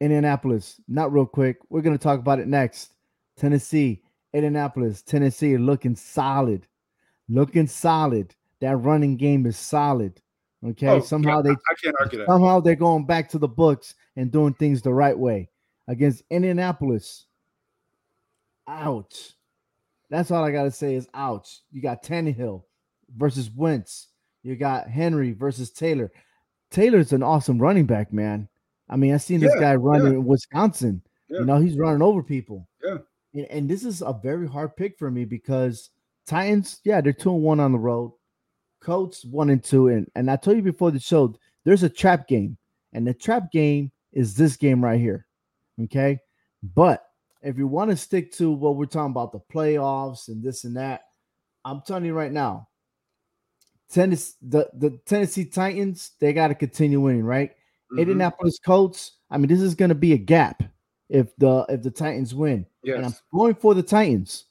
[0.00, 0.78] Indianapolis.
[0.86, 1.56] Not real quick.
[1.70, 2.92] We're gonna talk about it next.
[3.38, 4.02] Tennessee,
[4.34, 6.66] Indianapolis, Tennessee looking solid,
[7.30, 8.34] looking solid.
[8.60, 10.20] That running game is solid.
[10.64, 12.26] Okay, Oh, somehow yeah, they I can't argue that.
[12.26, 15.50] somehow they're going back to the books and doing things the right way
[15.88, 17.26] against Indianapolis.
[18.66, 19.32] Ouch.
[20.10, 21.60] That's all I gotta say is ouch.
[21.70, 22.62] You got Tannehill
[23.16, 24.08] versus Wentz.
[24.42, 26.10] You got Henry versus Taylor.
[26.70, 28.48] Taylor's an awesome running back, man.
[28.88, 30.18] I mean, I seen this Yeah, guy running yeah.
[30.18, 31.02] in Wisconsin.
[31.28, 32.68] You know, he's running over people.
[32.82, 32.98] Yeah.
[33.32, 35.90] And, and this is a very hard pick for me because
[36.26, 38.12] Titans, yeah, they're two and one on the road.
[38.84, 39.88] Colts one and two.
[39.88, 42.56] And, and I told you before the show, there's a trap game.
[42.92, 45.26] And the trap game is this game right here.
[45.82, 46.20] Okay.
[46.62, 47.04] But
[47.42, 50.76] if you want to stick to what we're talking about, the playoffs and this and
[50.76, 51.02] that,
[51.64, 52.68] I'm telling you right now,
[53.90, 57.50] Tennessee, the, the Tennessee Titans, they got to continue winning, right?
[57.92, 58.00] Mhm.
[58.00, 59.18] Indianapolis Colts.
[59.30, 60.62] I mean, this is going to be a gap
[61.08, 62.66] if the if the Titans win.
[62.96, 64.46] And I'm going for the Titans.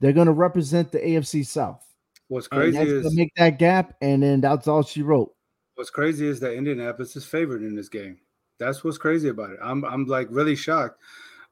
[0.00, 1.84] They're going to represent the AFC South.
[2.28, 5.32] What's crazy is make that gap, and then that's all she wrote.
[5.74, 8.18] what's crazy is that Indianapolis is favored in this game.
[8.58, 9.58] That's what's crazy about it.
[9.62, 11.00] I'm I'm like really shocked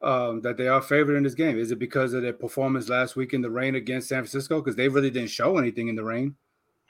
[0.03, 1.59] um, that they are favored in this game.
[1.59, 4.61] Is it because of their performance last week in the rain against San Francisco?
[4.61, 6.35] Because they really didn't show anything in the rain.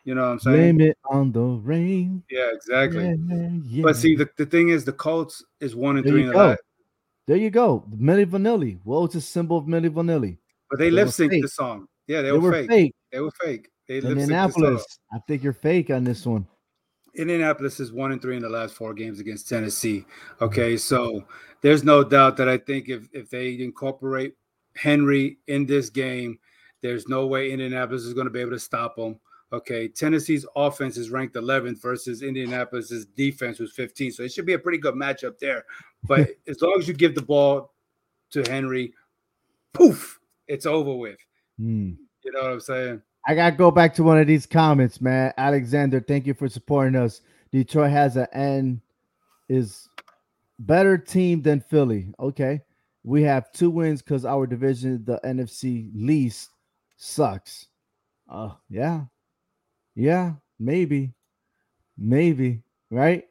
[0.05, 0.77] You know what I'm saying?
[0.79, 2.23] Blame it on the rain.
[2.31, 3.05] Yeah, exactly.
[3.05, 3.83] Yeah, yeah.
[3.83, 6.37] But see, the, the thing is, the Colts is one and There three in the
[6.37, 6.61] last.
[7.27, 7.85] there you go.
[7.93, 8.79] Milli Vanilli.
[8.85, 10.39] What was the symbol of Milli Vanilli?
[10.71, 11.89] But they They lip synced the song.
[12.07, 12.71] Yeah, they, They, were, were fake.
[12.71, 12.95] fake.
[13.13, 13.69] They were fake.
[13.89, 14.23] They lip synced the song.
[14.23, 14.99] Indianapolis.
[15.13, 16.47] I think you're fake on this one.
[17.15, 20.05] Indianapolis is one and three in the last four games against Tennessee.
[20.41, 21.25] Okay, so
[21.63, 24.35] there's no doubt that I think if if they incorporate
[24.77, 26.39] Henry in this game,
[26.83, 29.19] there's no way Indianapolis is going to be able to stop them.
[29.53, 34.55] Okay, Tennessee's offense is ranked 11th versus Indianapolis's defense was 15, so it should be
[34.55, 35.65] a pretty good matchup there.
[36.03, 37.73] But as long as you give the ball
[38.31, 38.93] to Henry,
[39.73, 41.19] poof, it's over with.
[41.59, 41.93] Hmm.
[42.25, 43.03] You know what I'm saying?
[43.27, 45.33] I gotta go back to one of these comments, man.
[45.37, 47.23] Alexander, thank you for supporting us.
[47.51, 48.81] Detroit has an
[49.49, 49.89] is
[50.59, 52.13] better team than Philly.
[52.21, 52.63] Okay.
[53.03, 56.51] We have two wins because our division, the NFC least,
[56.97, 57.67] sucks.
[58.29, 59.05] Uh yeah.
[59.95, 61.15] Yeah, maybe.
[61.99, 63.25] Maybe, right?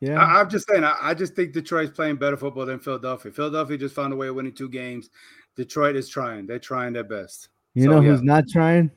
[0.00, 0.14] Yeah.
[0.14, 3.30] I, am just saying, I, I just think Detroit's playing better football than Philadelphia.
[3.30, 5.10] Philadelphia just found a way of winning two games.
[5.56, 6.46] Detroit is trying.
[6.46, 7.50] They're trying their best.
[7.74, 8.10] You So, know yeah.
[8.10, 8.90] who's not trying?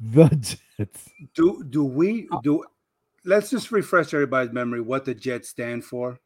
[0.00, 1.10] The Jets.
[1.34, 2.64] Do do we do?
[3.24, 6.18] Let's just refresh everybody's memory what the Jets stand for.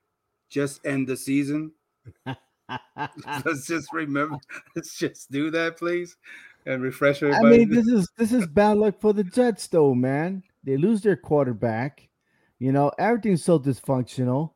[0.48, 1.72] Just end the season.
[3.44, 4.36] Let's just remember.
[4.76, 6.16] Let's just do that, please,
[6.66, 7.46] and refresh everybody.
[7.46, 10.42] I mean, this is this is bad luck for the Jets, though, man.
[10.64, 12.08] They lose their quarterback.
[12.58, 14.52] You know, everything's so dysfunctional,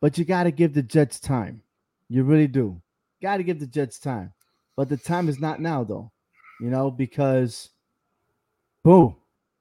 [0.00, 1.62] but you got to give the Jets time.
[2.08, 2.80] You really do.
[3.20, 4.32] Got to give the Jets time.
[4.80, 6.10] But the time is not now, though.
[6.58, 7.68] You know, because
[8.82, 9.14] boom,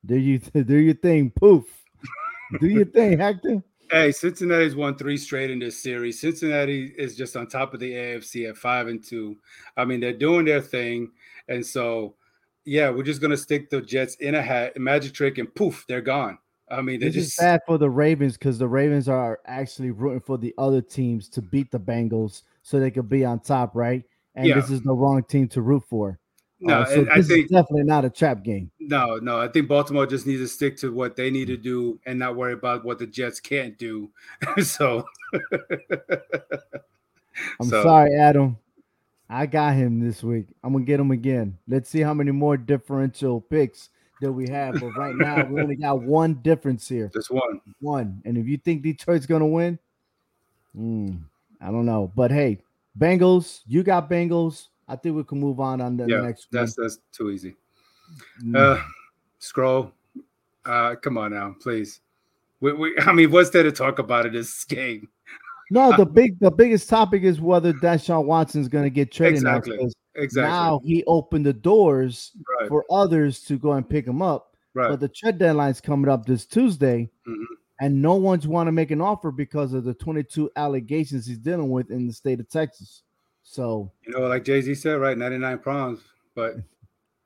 [0.05, 1.65] do you do your thing, poof,
[2.61, 3.61] do your thing, Hector.
[3.91, 6.21] Hey, Cincinnati's won three straight in this series.
[6.21, 9.35] Cincinnati is just on top of the AFC at five and two.
[9.75, 11.11] I mean, they're doing their thing,
[11.49, 12.15] and so
[12.63, 15.99] yeah, we're just gonna stick the Jets in a hat, magic trick, and poof, they're
[15.99, 16.37] gone.
[16.71, 19.91] I mean, they're This is just bad for the Ravens because the Ravens are actually
[19.91, 23.75] rooting for the other teams to beat the Bengals so they could be on top,
[23.75, 24.05] right?
[24.39, 24.55] And Yeah.
[24.55, 26.17] this is the wrong team to root for.
[26.61, 26.79] no.
[26.79, 28.71] Uh, so I this think is definitely not a trap game.
[28.79, 29.37] no, no.
[29.39, 32.35] I think Baltimore just needs to stick to what they need to do and not
[32.37, 34.09] worry about what the Jets can't do.
[34.63, 35.05] so,
[37.59, 38.57] I'm So- sorry, Adam.
[39.31, 40.47] I got him this week.
[40.63, 41.57] I'm gonna get him again.
[41.67, 43.89] Let's see how many more differential picks
[44.21, 44.79] that we have.
[44.79, 47.11] But right now, we only got one difference here.
[47.13, 47.61] just one.
[47.79, 48.21] One.
[48.25, 49.77] And if you think Detroit's gonna win,
[50.75, 51.11] hmm,
[51.61, 52.11] I don't know.
[52.15, 52.57] But hey,
[52.99, 54.67] Bengals, you got Bengals.
[54.87, 56.61] I think we can move on on the Yeah, next one.
[56.61, 57.55] that's that's too easy.
[58.43, 58.55] Mm.
[58.57, 58.81] Uh,
[59.37, 59.91] scroll.
[60.65, 62.01] Uh, come on now, please.
[62.59, 65.07] We, we, I mean, what's there to talk about in this game?
[65.71, 69.57] No, the big the biggest topic is whether Deshaun Watson's going to get traded now,
[69.57, 69.77] Exactly.
[69.77, 70.49] 'cause Exactly.
[70.51, 72.67] now he opened the doors right.
[72.67, 74.57] for others to go and pick him up.
[74.73, 74.89] right.
[74.89, 77.45] But the trade deadline's coming up this Tuesday, Mhm.
[77.79, 81.69] And no one's want to make an offer because of the 22 allegations he's dealing
[81.69, 83.03] with in the state of Texas.
[83.43, 85.17] So you know, like Jay Z said, right?
[85.17, 86.01] 99 problems,
[86.35, 86.55] but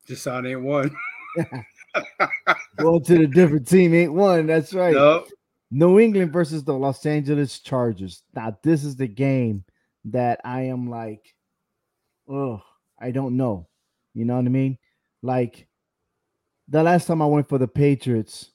[0.08, 0.96] just ain't one.
[2.78, 4.48] going to the different team ain't one.
[4.48, 4.94] That's right.
[4.94, 5.26] no.
[5.72, 8.22] New England versus the Los Angeles Chargers.
[8.36, 9.64] Now, this is the game
[10.06, 11.34] that I am like,
[12.30, 12.62] oh,
[13.00, 13.68] I don't know.
[14.14, 14.78] You know what I mean?
[15.24, 15.68] Like
[16.68, 18.52] the last time I went for the Patriots,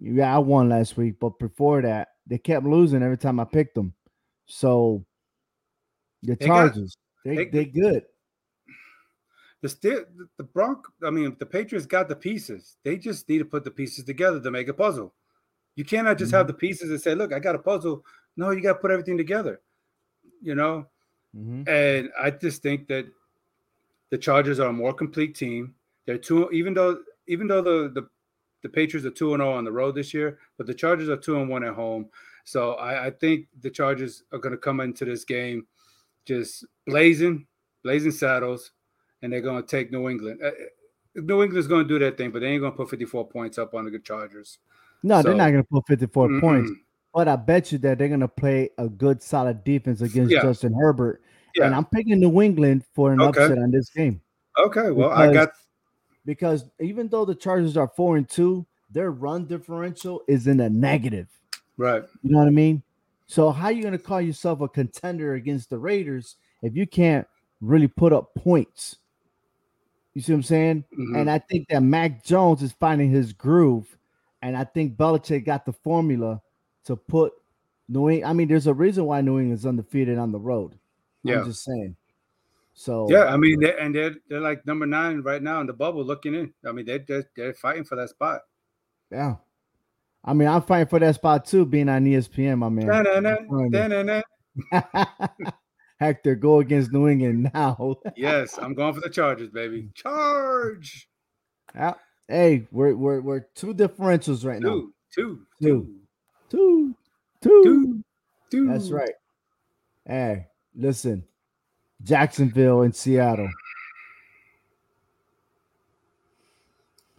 [0.00, 3.74] yeah, I won last week, but before that, they kept losing every time I picked
[3.74, 3.94] them.
[4.46, 5.04] So
[6.22, 8.04] the They got- Chargers, they they- they good.
[9.62, 10.04] The still
[10.38, 10.86] the Bronc.
[11.04, 12.78] I mean, the Patriots got the pieces.
[12.82, 15.12] They just need to put the pieces together to make a puzzle.
[15.76, 18.04] You cannot just have the pieces and say, "Look, I got a puzzle."
[18.36, 19.60] No, you got to put everything together.
[20.40, 20.88] You know,
[21.36, 21.68] Mhm.
[21.68, 23.06] And I just think that
[24.08, 25.74] the Chargers are a more complete team.
[26.06, 28.08] They're two, even though even though the the,
[28.62, 31.16] the Patriots are two and zero on the road this year, but the Chargers are
[31.16, 32.08] two and one at home.
[32.44, 35.66] So I, I think the Chargers are going to come into this game
[36.26, 37.46] just blazing,
[37.82, 38.72] blazing saddles,
[39.22, 40.40] and they're going to take New England.
[40.42, 40.52] Uh, uh,
[41.16, 43.58] New England's going to do that thing, but they ain't going to put 54 points
[43.58, 44.58] up on the good Chargers.
[45.02, 46.70] No, they're not going to put 54 points.
[46.70, 46.74] Mm-mm.
[47.12, 50.42] But I bet you that they're going to play a good, solid defense against Yeah.
[50.42, 51.22] Justin Herbert.
[51.60, 53.42] And I'm picking New England for an Okay.
[53.42, 54.20] upset on this game
[54.58, 54.90] Okay.
[54.90, 55.50] Well, I got
[56.24, 60.68] because even though the Chargers are four and two, their run differential is in a
[60.68, 61.28] negative.
[61.76, 62.02] right.
[62.22, 62.82] You know what I mean?
[63.26, 66.86] So how are you going to call yourself a contender against the Raiders if you
[66.86, 67.26] can't
[67.60, 68.96] really put up points?
[70.14, 70.84] You see what I'm saying?
[70.98, 71.20] Mhm.
[71.20, 73.96] And I think that Mac Jones is finding his groove,
[74.42, 76.42] and I think Belichick got the formula
[76.84, 77.32] to put
[77.88, 78.28] New England.
[78.28, 80.76] I mean, there's a reason why New England is undefeated on the road.
[81.22, 81.40] Yeah.
[81.40, 81.94] I'm just saying.
[82.80, 85.74] So Yeah, I mean, they and they're they're like number nine right now in the
[85.74, 86.54] bubble, looking in.
[86.66, 88.40] I mean, they're they're, they're fighting for that spot.
[89.12, 89.34] yeah.
[90.24, 92.86] I mean, I'm fighting for that spot too, being on ESPN, my man.
[92.86, 94.22] Da-na-na, da-na-na.
[96.00, 97.96] Hector, go against New England now.
[98.16, 99.90] Yes, I'm going for the Chargers, baby.
[99.94, 101.06] Charge.
[101.74, 101.94] Yeah,
[102.28, 104.68] Hey, we're we're we're two differentials right now.
[104.70, 104.94] Two.
[105.12, 106.00] two, Two,
[106.48, 106.94] two.
[107.42, 108.04] two,
[108.50, 108.68] two.
[108.68, 109.12] That's right.
[110.06, 111.24] Hey, listen,
[112.04, 113.50] Jacksonville and Seattle.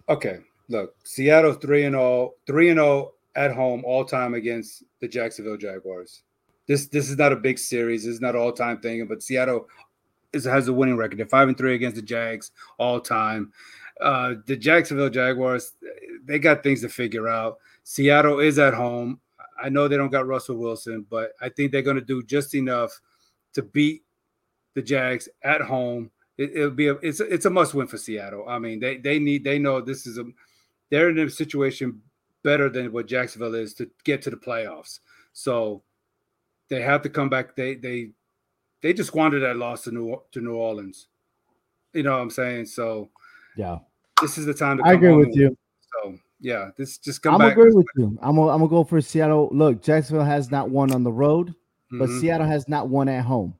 [0.09, 5.07] Okay, look, Seattle three and all, three and zero at home all time against the
[5.07, 6.23] Jacksonville Jaguars.
[6.67, 8.03] This this is not a big series.
[8.03, 9.67] This is not all time thing, but Seattle
[10.33, 11.19] is has a winning record.
[11.19, 13.51] They're five and three against the Jags all time.
[14.01, 15.73] Uh, the Jacksonville Jaguars,
[16.25, 17.59] they got things to figure out.
[17.83, 19.19] Seattle is at home.
[19.61, 22.55] I know they don't got Russell Wilson, but I think they're going to do just
[22.55, 22.99] enough
[23.53, 24.03] to beat
[24.73, 26.11] the Jags at home.
[26.37, 28.45] It, will be a it's a, it's a must win for Seattle.
[28.47, 30.25] I mean, they they need they know this is a
[30.89, 32.01] they're in a situation
[32.43, 34.99] better than what Jacksonville is to get to the playoffs.
[35.33, 35.83] So
[36.69, 37.55] they have to come back.
[37.55, 38.11] They they
[38.81, 41.07] they just squandered that loss to New to New Orleans.
[41.93, 42.65] You know what I'm saying?
[42.65, 43.09] So
[43.55, 43.79] Yeah,
[44.21, 44.83] this is the time to.
[44.85, 45.55] I agree with you.
[46.01, 47.51] So yeah, this just come I'm back.
[47.51, 48.17] agree with you.
[48.21, 49.49] I'm gonna, I'm gonna go for Seattle.
[49.51, 51.53] Look, Jacksonville has not won on the road,
[51.91, 52.19] but Mhm.
[52.19, 53.53] Seattle has not won at home.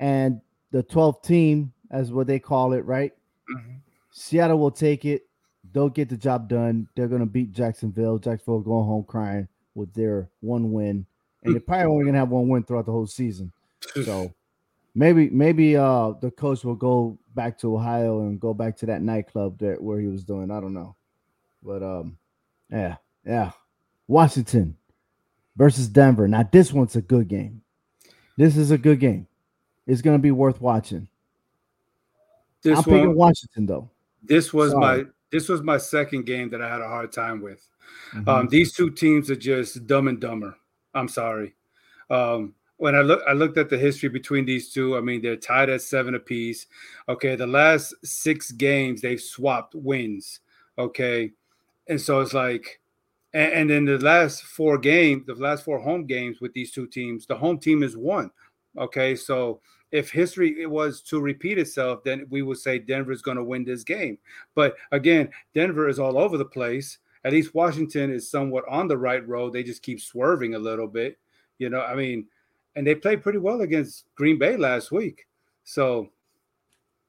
[0.00, 0.40] And
[0.72, 3.12] the 12th team, as what they call it, right?
[3.48, 3.76] Mhm.
[4.10, 5.28] Seattle will take it.
[5.72, 6.88] They'll get the job done.
[6.96, 8.18] They're gonna beat Jacksonville.
[8.18, 11.06] Jacksonville going home crying with their one win,
[11.44, 13.52] and they're probably only gonna have one win throughout the whole season.
[14.04, 14.34] So
[14.94, 19.02] maybe maybe uh the coach will go back to Ohio and go back to that
[19.02, 20.50] nightclub that where he was doing.
[20.50, 20.96] I don't know.
[21.62, 22.18] But um
[22.70, 23.52] yeah, yeah.
[24.08, 24.76] Washington
[25.56, 26.26] versus Denver.
[26.28, 27.62] Now this one's a good game.
[28.36, 29.26] This is a good game.
[29.90, 31.08] It's gonna be worth watching.
[32.62, 33.90] this I'm picking one, Washington though.
[34.22, 35.04] this was Sorry.
[35.04, 37.66] my this was my second game that I had a hard time with.
[38.12, 38.28] Mhm.
[38.28, 40.54] Um, these two teams are just dumb and dumber.
[40.94, 41.54] I'm sorry.
[42.08, 44.96] Um, when I look, I looked at the history between these two.
[44.96, 46.66] I mean, they're tied at seven apiece.
[47.08, 50.40] Okay, the last six games they've swapped wins.
[50.78, 51.32] Okay,
[51.88, 52.80] and so it's like,
[53.34, 56.86] and, and then the last four games, the last four home games with these two
[56.86, 58.30] teams, the home team has won.
[58.78, 59.60] Okay, so
[59.92, 63.64] if history it was to repeat itself, then we would say Denver's going to win
[63.64, 64.18] this game.
[64.54, 66.98] But again, Denver is all over the place.
[67.24, 69.52] At least Washington is somewhat on the right road.
[69.52, 71.18] They just keep swerving a little bit.
[71.58, 72.26] You know, I mean,
[72.76, 75.26] and they played pretty well against Green Bay last week.
[75.64, 76.08] So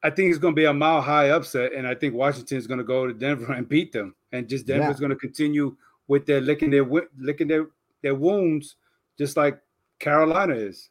[0.02, 1.72] I think it's going to be a mile high upset.
[1.72, 4.14] And I think Washington is going to go to Denver and beat them.
[4.32, 4.78] And just Yeah.
[4.78, 5.76] Denver's going to continue
[6.08, 6.86] with their licking their
[7.18, 7.68] licking their,
[8.02, 8.76] their wounds,
[9.16, 9.58] just like
[9.98, 10.90] Carolina is.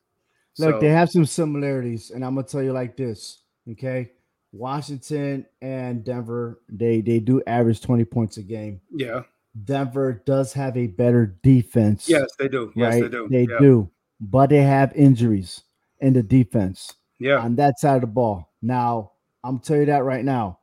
[0.60, 3.44] Look, So- they have some similarities, and I'm gonna tell you like this.
[3.70, 4.12] Okay.
[4.54, 8.82] Washington and Denver, they they do average 20 points a game.
[8.92, 9.24] yeah.
[9.66, 12.08] Denver does have a better defense.
[12.08, 12.72] Yes, they do.
[12.74, 13.02] Yes, right?
[13.04, 13.28] they do.
[13.30, 13.60] They yeah.
[13.60, 13.90] do,
[14.22, 15.64] but they have injuries
[16.00, 17.40] in the defense Yeah.
[17.40, 18.50] on that side of the ball.
[18.62, 19.12] Now,
[19.44, 20.60] I'm telling you that right now,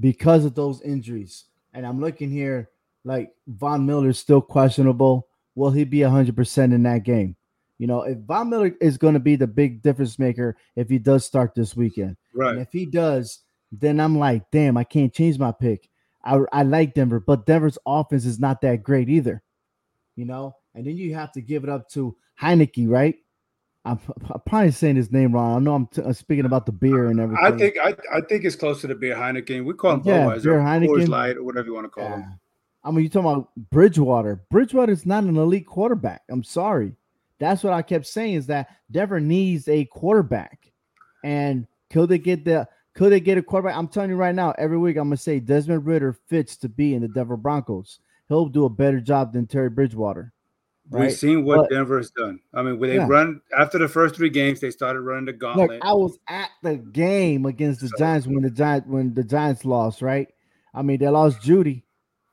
[0.00, 2.70] because of those injuries, and I'm looking here
[3.04, 5.28] like Von Miller is still questionable.
[5.54, 7.36] Will he be 100% in that game?
[7.82, 11.00] You know, if Von Miller is going to be the big difference maker if he
[11.00, 12.58] does start this weekend, and Right.
[12.58, 13.40] if he does,
[13.72, 15.88] then I'm like, damn, I can't change my pick.
[16.24, 19.42] I, I like Denver, but Denver's offense is not that great either.
[20.14, 23.16] You know, and then you have to give it up to Heinicke, right?
[23.84, 23.98] I'm,
[24.32, 25.56] I'm probably saying his name wrong.
[25.56, 27.44] I know I'm, t- I'm speaking about the beer and everything.
[27.44, 29.64] I think I, I think it's closer to beer Heineken.
[29.64, 31.08] We call him Yeah, Budweiser, beer or Coors Heineken.
[31.08, 32.16] Light, or whatever you want to call Yeah.
[32.18, 32.38] him.
[32.84, 34.44] I mean, you're talking about Bridgewater.
[34.52, 36.22] Bridgewater is not an elite quarterback.
[36.30, 36.94] I'm sorry.
[37.42, 40.70] That's what I kept saying is that Denver needs a quarterback.
[41.24, 43.76] And could they get the could they get a quarterback?
[43.76, 46.94] I'm telling you right now, every week I'm gonna say Desmond Ridder fits to be
[46.94, 47.98] in the Denver Broncos.
[48.28, 50.32] He'll do a better job than Teddy Bridgewater.
[50.88, 51.02] Right?
[51.08, 52.38] We've seen what But- Denver has done.
[52.54, 53.08] I mean, when they Yeah.
[53.08, 55.80] run after the first three games, they started running the Look, gauntlet.
[55.82, 60.00] I was at the game against the Giants when the Giants when the Giants lost,
[60.00, 60.28] right?
[60.74, 61.82] I mean, they lost Jeudy,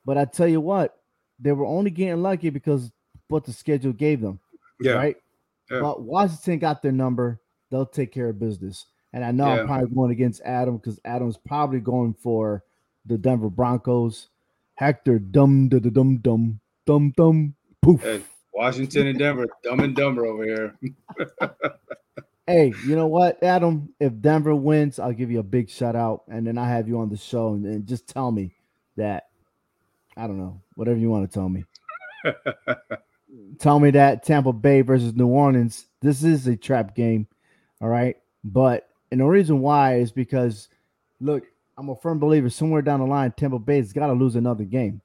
[0.05, 0.99] but I tell you what,
[1.39, 2.91] they were only getting lucky because
[3.27, 4.39] what the schedule gave them,
[4.79, 5.17] yeah, right?
[5.69, 5.81] Yeah.
[5.81, 7.39] But Washington got their number;
[7.69, 8.85] they'll take care of business.
[9.13, 9.61] And I know Yeah.
[9.61, 12.63] I'm probably going against Adam because Adam's probably going for
[13.05, 14.29] the Denver Broncos.
[14.75, 18.01] Hector, dum da dum dum dum dum poof.
[18.01, 18.21] Hey,
[18.53, 20.77] Washington and Denver, dumb and dumber over here.
[22.47, 23.93] Hey, you know what, Adam?
[23.99, 26.97] If Denver wins, I'll give you a big shout out, and then I have you
[26.97, 28.55] on the show, and, and just tell me
[28.97, 29.27] that
[30.17, 31.63] I don't know, whatever you want to tell me.
[33.59, 37.27] tell me that Tampa Bay versus New Orleans, this is a trap game,
[37.81, 38.17] all right.
[38.43, 40.69] But and the reason why is because,
[41.19, 41.43] look,
[41.77, 42.49] I'm a firm believer.
[42.49, 45.01] Somewhere down the line, Tampa Bay's got to lose another game.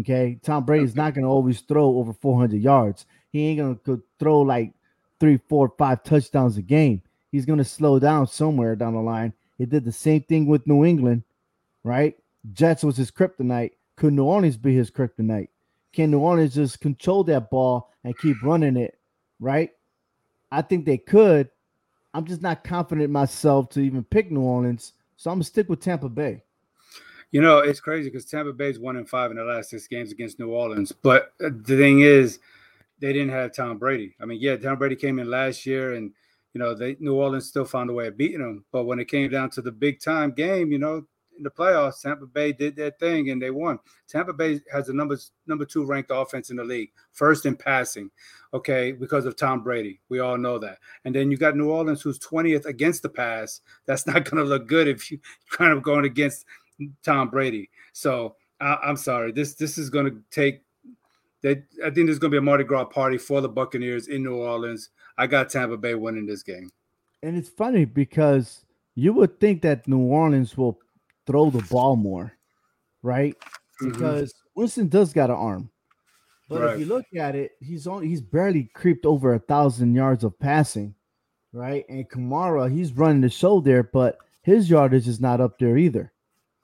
[0.00, 3.04] Okay, Tom Brady's not going to always throw over 400 yards.
[3.30, 4.72] He ain't going to throw like
[5.20, 7.02] three, four, five touchdowns a game.
[7.30, 9.34] He's going to slow down somewhere down the line.
[9.58, 11.24] He did the same thing with New England,
[11.84, 12.16] right?
[12.52, 15.48] Jets was his kryptonite, could New Orleans be his kryptonite?
[15.92, 18.98] Can New Orleans just control that ball and keep running it?
[19.40, 19.70] Right?
[20.50, 21.50] I think they could.
[22.14, 24.92] I'm just not confident myself to even pick New Orleans.
[25.16, 26.42] So I'm gonna stick with Tampa Bay.
[27.30, 30.12] You know, it's crazy because Tampa Bay's one in five in the last six games
[30.12, 30.92] against New Orleans.
[30.92, 32.38] But uh, the thing is,
[33.00, 34.14] they didn't have Tom Brady.
[34.20, 36.12] I mean, yeah, Tom Brady came in last year, and
[36.52, 38.64] you know, they New Orleans still found a way of beating them.
[38.70, 41.06] But when it came down to the big time game, you know,
[41.36, 43.78] in the playoffs, Tampa Bay did their thing and they won.
[44.08, 45.16] Tampa Bay has the number
[45.46, 48.10] number two ranked offense in the league, first in passing.
[48.54, 50.78] Okay, because of Tom Brady, we all know that.
[51.04, 53.60] And then you got New Orleans, who's twentieth against the pass.
[53.86, 55.18] That's not going to look good if you
[55.50, 56.44] kind of going against
[57.02, 57.70] Tom Brady.
[57.92, 59.32] So I, am sorry.
[59.32, 60.62] This this is going to take.
[61.42, 64.22] That I think there's going to be a Mardi Gras party for the Buccaneers in
[64.22, 64.90] New Orleans.
[65.18, 66.70] I got Tampa Bay winning this game.
[67.22, 68.64] And it's funny because
[68.94, 70.78] you would think that New Orleans will
[71.26, 72.32] throw the ball more,
[73.02, 73.34] right?
[73.80, 73.92] Mm-hmm.
[73.92, 75.70] Because Winston does got an arm.
[76.48, 76.74] But right.
[76.74, 80.38] if you look at it, he's only he's barely creeped over a thousand yards of
[80.38, 80.94] passing,
[81.52, 81.84] right?
[81.88, 86.12] And Kamara, he's running the show there, but his yardage is not up there either.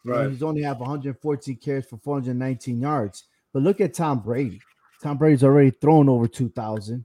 [0.05, 0.25] Right.
[0.25, 3.25] know, he's only have 114 carries for 419 yards.
[3.53, 4.61] But look at Tom Brady.
[5.03, 7.05] Tom Brady's already thrown over 2,000.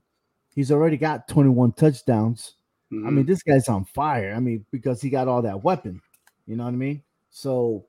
[0.54, 2.54] He's already got 21 touchdowns.
[2.92, 3.06] Mm-hmm.
[3.06, 4.34] I mean, this guy's on fire.
[4.34, 6.00] I mean, because he got all that weapon.
[6.46, 7.02] You know what I mean?
[7.36, 7.86] So,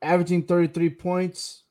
[0.00, 1.64] averaging 33 points,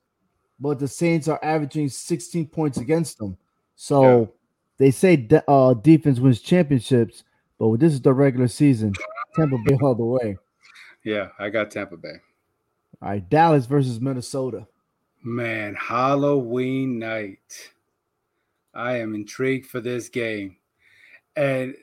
[0.59, 3.37] but the Saints are averaging 16 points against them.
[3.77, 4.25] So, yeah.
[4.77, 7.23] they say de- uh, defense wins championships,
[7.57, 8.91] but this is the regular season.
[9.33, 10.35] Tampa Bay all the way.
[11.05, 12.15] Yeah, I got Tampa Bay.
[13.01, 14.67] All right, Dallas versus Minnesota.
[15.23, 17.71] Man, Halloween night.
[18.73, 20.57] I am intrigued for this game.
[21.33, 21.75] And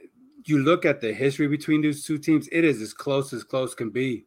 [0.44, 3.74] you look at the history between these two teams, it is as close as close
[3.74, 4.26] can be.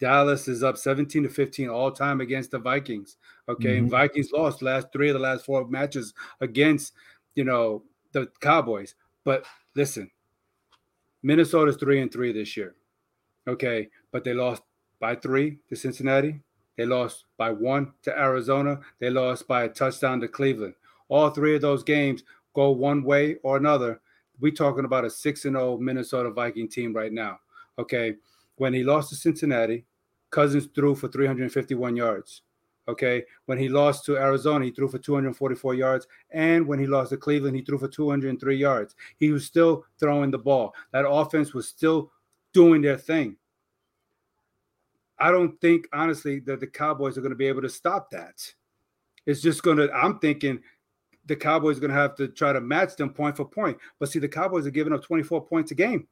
[0.00, 3.16] Dallas is up 17 to 15 all time against the Vikings.
[3.48, 3.68] Okay.
[3.68, 3.78] Mm-hmm.
[3.78, 6.92] And Vikings lost last three of the last four matches against,
[7.34, 7.82] you know,
[8.12, 8.94] the Cowboys.
[9.24, 9.44] But
[9.74, 10.10] listen,
[11.22, 12.74] Minnesota's three and three this year.
[13.48, 14.62] Okay but they lost
[14.98, 16.40] by three to Cincinnati.
[16.78, 18.80] They lost by one to Arizona.
[18.98, 20.72] They lost by a touchdown to Cleveland.
[21.10, 22.22] All three of those games
[22.54, 24.00] go one way or another.
[24.40, 27.40] We're talking about a 6 and 0 Minnesota Viking team right now.
[27.78, 28.14] Okay.
[28.56, 29.84] When he lost to Cincinnati,
[30.30, 32.42] Cousins threw for 351 yards.
[32.88, 33.24] Okay.
[33.46, 36.06] When he lost to Arizona, he threw for 244 yards.
[36.30, 38.94] And when he lost to Cleveland, he threw for 203 yards.
[39.16, 40.74] He was still throwing the ball.
[40.92, 42.12] That offense was still
[42.52, 43.36] doing their thing.
[45.18, 48.54] I don't think honestly that the Cowboys are going to be able to stop that.
[49.24, 49.90] It's just going to.
[49.92, 50.60] I'm thinking
[51.24, 53.78] the Cowboys are going to have to try to match them point for point.
[53.98, 56.06] But see, the Cowboys are giving up 24 points a game.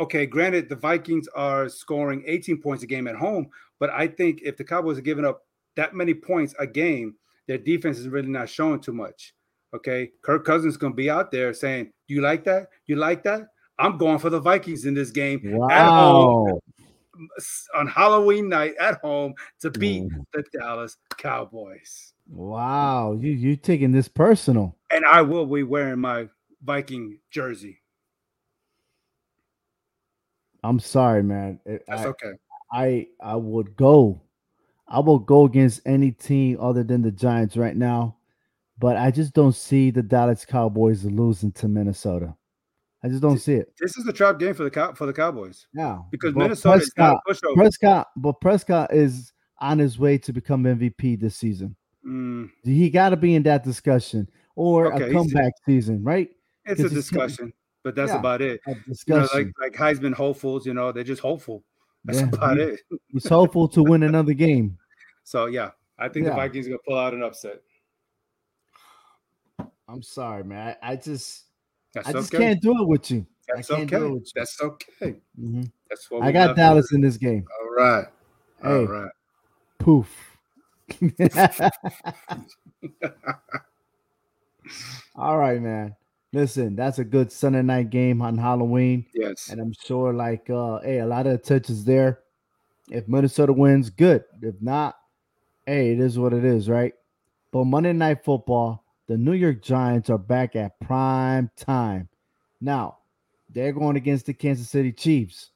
[0.00, 3.48] Okay, granted, the Vikings are scoring 18 points a game at home,
[3.78, 5.42] but I think if the Cowboys are giving up
[5.76, 9.34] that many points a game, their defense is really not showing too much.
[9.74, 12.68] Okay, Kirk Cousins is going to be out there saying, "Do you like that?
[12.86, 13.48] You like that?
[13.78, 15.68] I'm going for the Vikings in this game wow.
[15.70, 16.60] at home
[17.74, 20.24] on Halloween night at home to beat mm.
[20.32, 22.14] the Dallas Cowboys.
[22.28, 24.76] Wow, you you taking this personal.
[24.90, 26.28] And I will be wearing my
[26.62, 27.80] Viking jersey.
[30.62, 31.60] I'm sorry, man.
[31.64, 32.32] That's I, okay.
[32.72, 34.22] I I would go.
[34.88, 38.16] I will go against any team other than the Giants right now,
[38.78, 42.34] but I just don't see the Dallas Cowboys losing to Minnesota.
[43.02, 43.72] I just don't see it.
[43.80, 45.66] This is a trap game for the cow for the Cowboys.
[45.72, 51.20] Yeah, because Minnesota Prescott, is Prescott, but Prescott is on his way to become MVP
[51.20, 51.76] this season.
[52.06, 52.50] Mm.
[52.62, 56.28] He got to be in that discussion or okay, a comeback season, right?
[56.66, 57.52] It's a discussion,
[57.82, 58.60] but that's yeah, about it.
[58.66, 58.74] you
[59.08, 61.64] know, like like Heisman hopefuls, you know, they're just hopeful.
[62.04, 62.80] That's yeah, about he, it.
[63.08, 64.78] he's hopeful to win another game.
[65.22, 66.30] So yeah, I think yeah.
[66.30, 67.60] the Vikings are gonna pull out an upset.
[69.86, 70.76] I'm sorry, man.
[70.82, 71.44] I, I just
[71.92, 72.44] that's I just okay.
[72.44, 73.26] can't do it with you.
[73.54, 73.98] That's okay.
[73.98, 74.24] You.
[74.34, 75.16] That's okay.
[75.38, 75.64] Mm-hmm.
[75.88, 77.44] That's what I got Dallas in this game.
[77.60, 78.06] All right.
[78.64, 79.10] All hey, right.
[79.78, 80.38] Poof.
[85.16, 85.96] All right, man.
[86.32, 89.06] Listen, that's a good Sunday night game on Halloween.
[89.14, 89.48] Yes.
[89.48, 92.20] And I'm sure like uh hey, a lot of attention's there.
[92.88, 94.24] If Minnesota wins, good.
[94.40, 94.96] If not,
[95.66, 96.92] hey, it is what it is, right?
[97.52, 102.08] But Monday night football, the New York Giants are back at prime time.
[102.60, 102.98] Now,
[103.48, 105.50] they're going against the Kansas City Chiefs,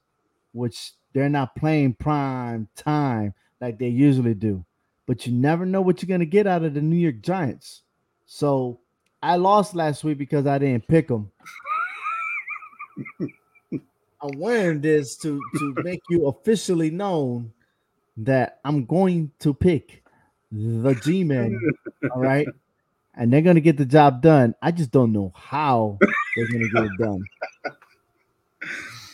[0.52, 4.64] which they're not playing prime time like they usually do.
[5.06, 7.82] But you never know what you're going to get out of the New York Giants.
[8.26, 8.80] So
[9.24, 11.32] I lost last week because I didn't pick them.
[14.20, 17.50] I'm wearing this to, to make you officially known
[18.18, 20.04] that I'm going to pick
[20.52, 21.58] the G Men.
[22.14, 22.46] all right.
[23.14, 24.54] And they're gonna get the job done.
[24.60, 25.96] I just don't know how
[26.36, 27.24] they're gonna get it done.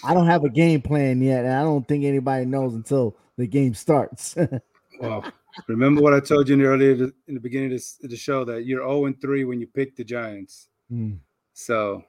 [0.03, 3.47] I don't have a game plan yet, and I don't think anybody knows until the
[3.47, 4.37] game starts.
[5.67, 6.93] remember what I told you in the earlier
[7.29, 9.97] in the beginning of, this, the show that you're 0 and 3 when you pick
[9.97, 10.69] the Giants.
[10.93, 11.19] Mm,
[11.53, 12.05] So,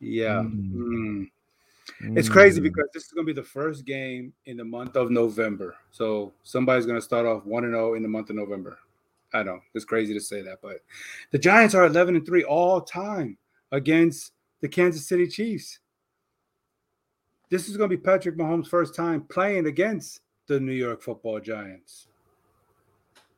[0.00, 1.30] yeah, Mm.
[2.02, 2.16] Mm.
[2.18, 2.64] it's crazy mm.
[2.64, 5.76] because this is going to be the first game in the month of November.
[5.90, 8.78] So somebody's going to start off 1 and 0 in the month of November.
[9.32, 10.78] I know it's crazy to say that, but
[11.30, 13.38] the Giants are 11 and 3 all time
[13.72, 15.78] against the Kansas City Chiefs.
[17.48, 21.40] This is going to be Patrick Mahomes' first time playing against the New York Football
[21.40, 22.08] Giants.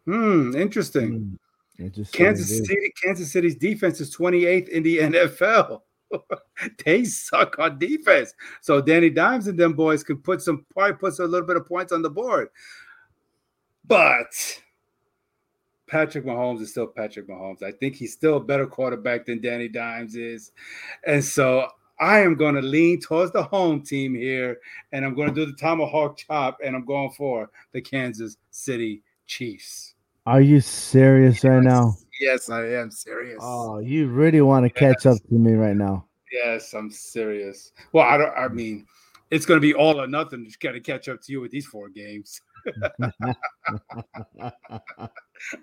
[0.07, 1.39] Hmm, interesting.
[1.81, 1.87] Mm.
[1.87, 2.59] It just Kansas.
[2.59, 5.81] City, Kansas City's defense is 28th in the NFL.
[6.85, 8.35] they suck on defense.
[8.61, 11.67] So Danny Dimes and them boys can put some probably puts a little bit of
[11.67, 12.49] points on the board.
[13.87, 14.61] But
[15.89, 17.63] Patrick Mahomes is still Patrick Mahomes.
[17.63, 20.53] I think he's still a better quarterback than Danny Dimes is.
[21.07, 21.69] And so
[22.01, 24.59] I am going to lean towards the home team here,
[24.93, 29.03] and I'm going to do the tomahawk chop, and I'm going for the Kansas City
[29.27, 29.92] Chiefs.
[30.25, 31.97] Are you serious right now?
[32.21, 33.39] Yes, I am serious.
[33.41, 36.07] Oh, you really want to catch up to me right now?
[36.31, 37.73] Yes, I'm serious.
[37.93, 38.33] Well, I don't.
[38.37, 38.87] I mean,
[39.33, 40.45] it's going to be all or nothing.
[40.45, 42.41] Just got to catch up to you with these four games.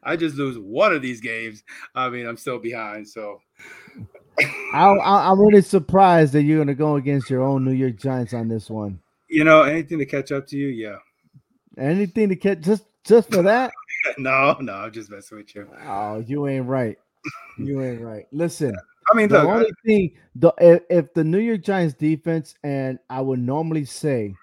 [0.04, 1.64] I just lose one of these games.
[1.96, 3.08] I mean, I'm still behind.
[3.08, 3.40] So
[4.74, 7.96] I, I, I'm really surprised that you're going to go against your own New York
[7.96, 9.00] Giants on this one.
[9.30, 10.68] you know, anything to catch up to you?
[10.68, 10.98] Yeah.
[11.78, 13.72] Anything to catch just just for that?
[14.18, 15.68] No, no, I'm just messing with you.
[15.86, 16.98] Oh, you ain't right.
[17.58, 18.26] You ain't right.
[18.32, 18.74] Listen,
[19.12, 22.98] I mean, the look, only thing the if, if the New York Giants defense and
[23.10, 24.36] I would normally say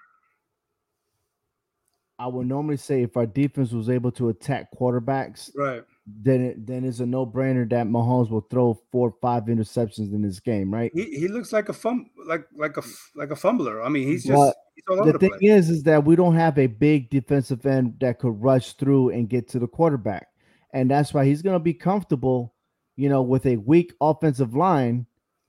[2.19, 5.83] I would normally say if our defense was able to attack quarterbacks, right?
[6.07, 10.21] Then it, then it's a no-brainer that Mahomes will throw four or five interceptions in
[10.21, 10.89] this game, right?
[10.93, 12.83] He, he looks like a fum like like a
[13.15, 13.83] like a fumbler.
[13.83, 16.67] I mean, he's just he's the the, thing is, is that we don't have a
[16.67, 20.27] big defensive end that could rush through and get to the quarterback,
[20.71, 22.53] and that's why he's going to be comfortable,
[22.95, 25.05] you know, with a weak offensive line,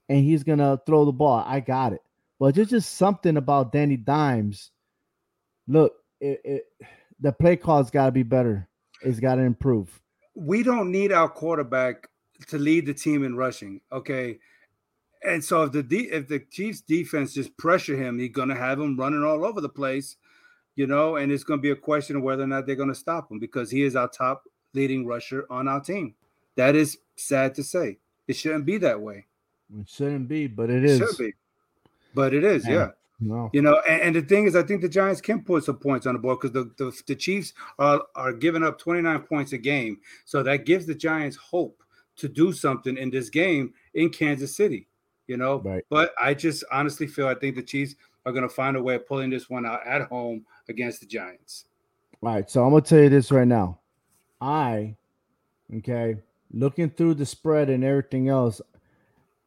[0.08, 1.44] and he's going to throw the ball.
[1.46, 2.02] I got it,
[2.40, 4.72] but there's just something about Danny Dimes.
[5.68, 6.64] Look, it, it
[7.20, 8.68] the play call's got to be better.
[9.02, 10.00] It's got to improve.
[10.38, 12.08] We don't need our quarterback
[12.46, 13.80] to lead the team in rushing.
[13.90, 14.38] Okay.
[15.24, 18.78] And so if the de- if the Chiefs defense just pressure him, he's gonna have
[18.78, 20.16] him running all over the place,
[20.76, 23.30] you know, and it's gonna be a question of whether or not they're gonna stop
[23.32, 26.14] him because he is our top leading rusher on our team.
[26.54, 27.98] That is sad to say.
[28.28, 29.26] It shouldn't be that way.
[29.76, 30.98] It shouldn't be, but it It is.
[30.98, 31.34] should be.
[32.14, 32.72] But it is, Yeah.
[32.74, 32.90] yeah.
[33.20, 33.50] No.
[33.52, 36.06] You know, and, and the thing is, I think the Giants can put some points
[36.06, 39.58] on the board because the, the the Chiefs are are giving up 29 points a
[39.58, 41.82] game, so that gives the Giants hope
[42.16, 44.86] to do something in this game in Kansas City.
[45.26, 45.84] You know, Right.
[45.90, 48.94] but I just honestly feel I think the Chiefs are going to find a way
[48.94, 51.66] of pulling this one out at home against the Giants.
[52.22, 53.78] All right, so I'm gonna tell you this right now.
[54.40, 54.96] I,
[55.76, 56.16] okay,
[56.52, 58.60] looking through the spread and everything else,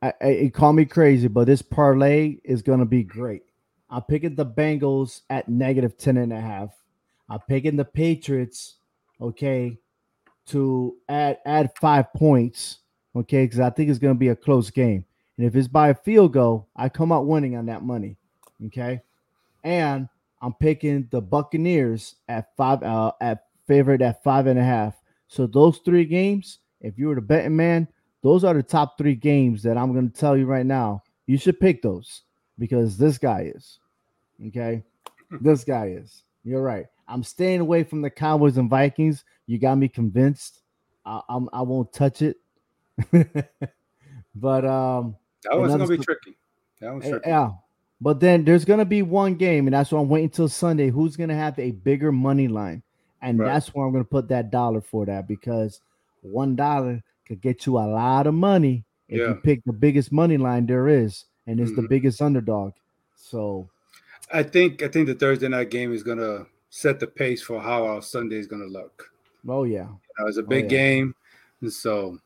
[0.01, 3.43] I, I it call me crazy, but this parlay is gonna be great.
[3.91, 6.69] I'm picking the Bengals at negative 10 and a half.
[7.29, 8.75] I'm picking the Patriots,
[9.19, 9.77] okay,
[10.47, 12.79] to add add five points,
[13.15, 15.05] okay, because I think it's gonna be a close game.
[15.37, 18.17] And if it's by a field goal, I come out winning on that money.
[18.67, 19.01] Okay.
[19.63, 20.07] And
[20.41, 24.95] I'm picking the Buccaneers at five uh at favorite at five and a half.
[25.27, 27.87] So those three games, if you were the betting man,
[28.23, 31.03] those are the top three games that I'm gonna tell you right now.
[31.27, 32.23] You should pick those
[32.57, 33.79] because this guy is.
[34.47, 34.83] Okay.
[35.39, 36.23] This guy is.
[36.43, 36.87] You're right.
[37.07, 39.23] I'm staying away from the Cowboys and Vikings.
[39.47, 40.61] You got me convinced.
[41.05, 42.37] I, I'm I won't touch it.
[44.35, 46.37] but um That one's to be st- tricky.
[46.79, 47.29] That one's tricky.
[47.29, 47.51] Yeah.
[47.99, 50.89] But then there's gonna be one game, and that's why I'm waiting till Sunday.
[50.89, 52.81] Who's gonna have a bigger money line?
[53.21, 53.45] And Right.
[53.47, 55.81] that's where I'm gonna put that dollar for that because
[56.21, 59.27] one dollar could get you a lot of money if Yeah.
[59.29, 61.89] you pick the biggest money line there is, and it's the Mhm.
[61.89, 62.73] biggest underdog.
[63.15, 63.69] So
[64.33, 67.61] I think I think the Thursday night game is going to set the pace for
[67.61, 69.11] how our Sunday is going to look.
[69.47, 69.87] oh yeah.
[69.87, 70.77] You know, it's a big yeah.
[70.77, 71.15] game,
[71.61, 72.17] and so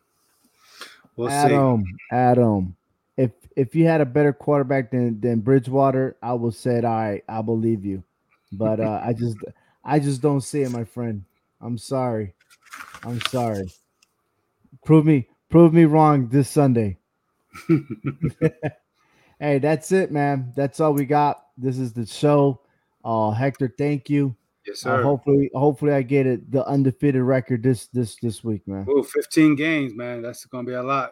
[1.15, 1.35] we'll see.
[1.35, 2.75] Adam, Adam.
[3.17, 7.23] If if you had a better quarterback than than Bridgewater, I would say, all right,
[7.27, 8.03] I believe you.
[8.51, 9.37] But uh, I just
[9.83, 11.23] I just don't see it, my friend.
[11.61, 12.33] I'm sorry.
[13.03, 13.71] I'm sorry.
[14.83, 16.97] Prove me prove me wrong this Sunday.
[19.39, 20.51] hey, that's it, man.
[20.55, 21.44] That's all we got.
[21.57, 22.61] This is the show.
[23.03, 24.35] Uh Hector, thank you.
[24.65, 25.03] Yes, Uh, sir.
[25.03, 28.85] hopefully, hopefully, I get it the undefeated record this this this week, man.
[28.89, 30.21] Ooh, 15 games, man.
[30.21, 31.11] That's gonna be a lot.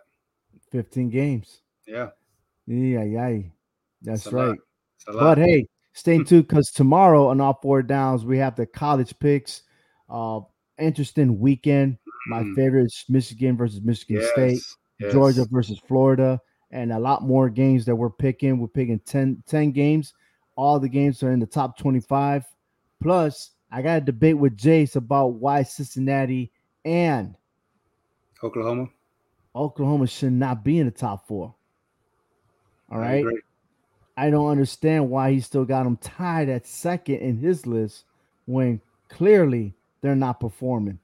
[0.72, 1.62] Fifteen games.
[1.86, 2.10] Yeah,
[2.66, 3.40] Yeah, yeah.
[4.02, 4.58] That's it's right.
[4.98, 5.36] It's a lot.
[5.36, 9.64] But hey, stay tuned because tomorrow on all four downs we have the college picks.
[10.10, 10.40] Uh,
[10.80, 11.98] interesting weekend.
[12.28, 12.56] My Mm.
[12.56, 14.62] favorite is Michigan versus Michigan yes, State,
[15.00, 15.12] yes.
[15.14, 16.40] Georgia versus Florida,
[16.72, 18.58] and a lot more games that we're picking.
[18.60, 20.14] We're picking 10, 10 games.
[20.56, 22.46] All the games are in the top 25.
[23.02, 26.52] Plus, I got a debate with Jace about why Cincinnati
[26.86, 27.36] and
[28.44, 28.88] Oklahoma.
[29.56, 31.54] Oklahoma should not be in the top four.
[32.92, 33.26] All right.
[33.26, 33.32] I
[34.16, 38.06] I don't understand why he still got them tied at second in his list
[38.46, 38.80] when
[39.10, 41.00] clearly they're not performing.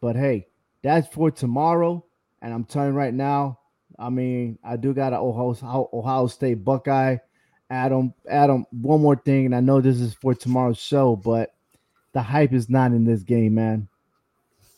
[0.00, 0.46] But hey,
[0.82, 2.04] that's for tomorrow.
[2.40, 3.58] And I'm telling right now,
[3.98, 7.18] I mean, I do got an Ohio, Ohio State Buckeye.
[7.70, 11.54] Adam, Adam, one more thing, and I know this is for tomorrow's show, but
[12.12, 13.88] the hype is not in this game, man.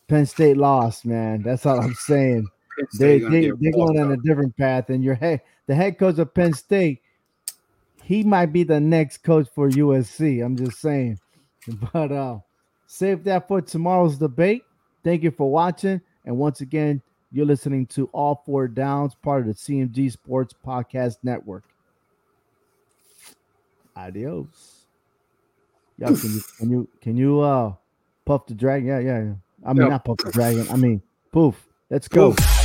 [0.09, 1.43] Penn State lost, man.
[1.43, 2.49] That's all I'm saying
[2.99, 4.91] they, they, they're going on a different path.
[4.91, 7.03] And your head, the head coach of Penn State,
[8.03, 10.45] he might be the next coach for USC.
[10.45, 11.19] I'm just saying.
[11.93, 12.39] But uh,
[12.87, 14.65] save that for tomorrow's debate.
[15.05, 16.01] Thank you for watching.
[16.25, 21.19] And once again, you're listening to All Four Downs, part of the CMG Sports Podcast
[21.23, 21.65] Network.
[23.97, 24.85] Adios.
[25.99, 27.73] Y'all, can you can you can you uh
[28.25, 28.89] puff the dragon?
[28.89, 29.35] Yeah, yeah, yeah.
[29.65, 29.89] I mean Yeah.
[29.89, 30.67] not puff the dragon.
[30.71, 31.67] I mean poof.
[31.91, 32.33] Let's go.
[32.33, 32.60] Poof.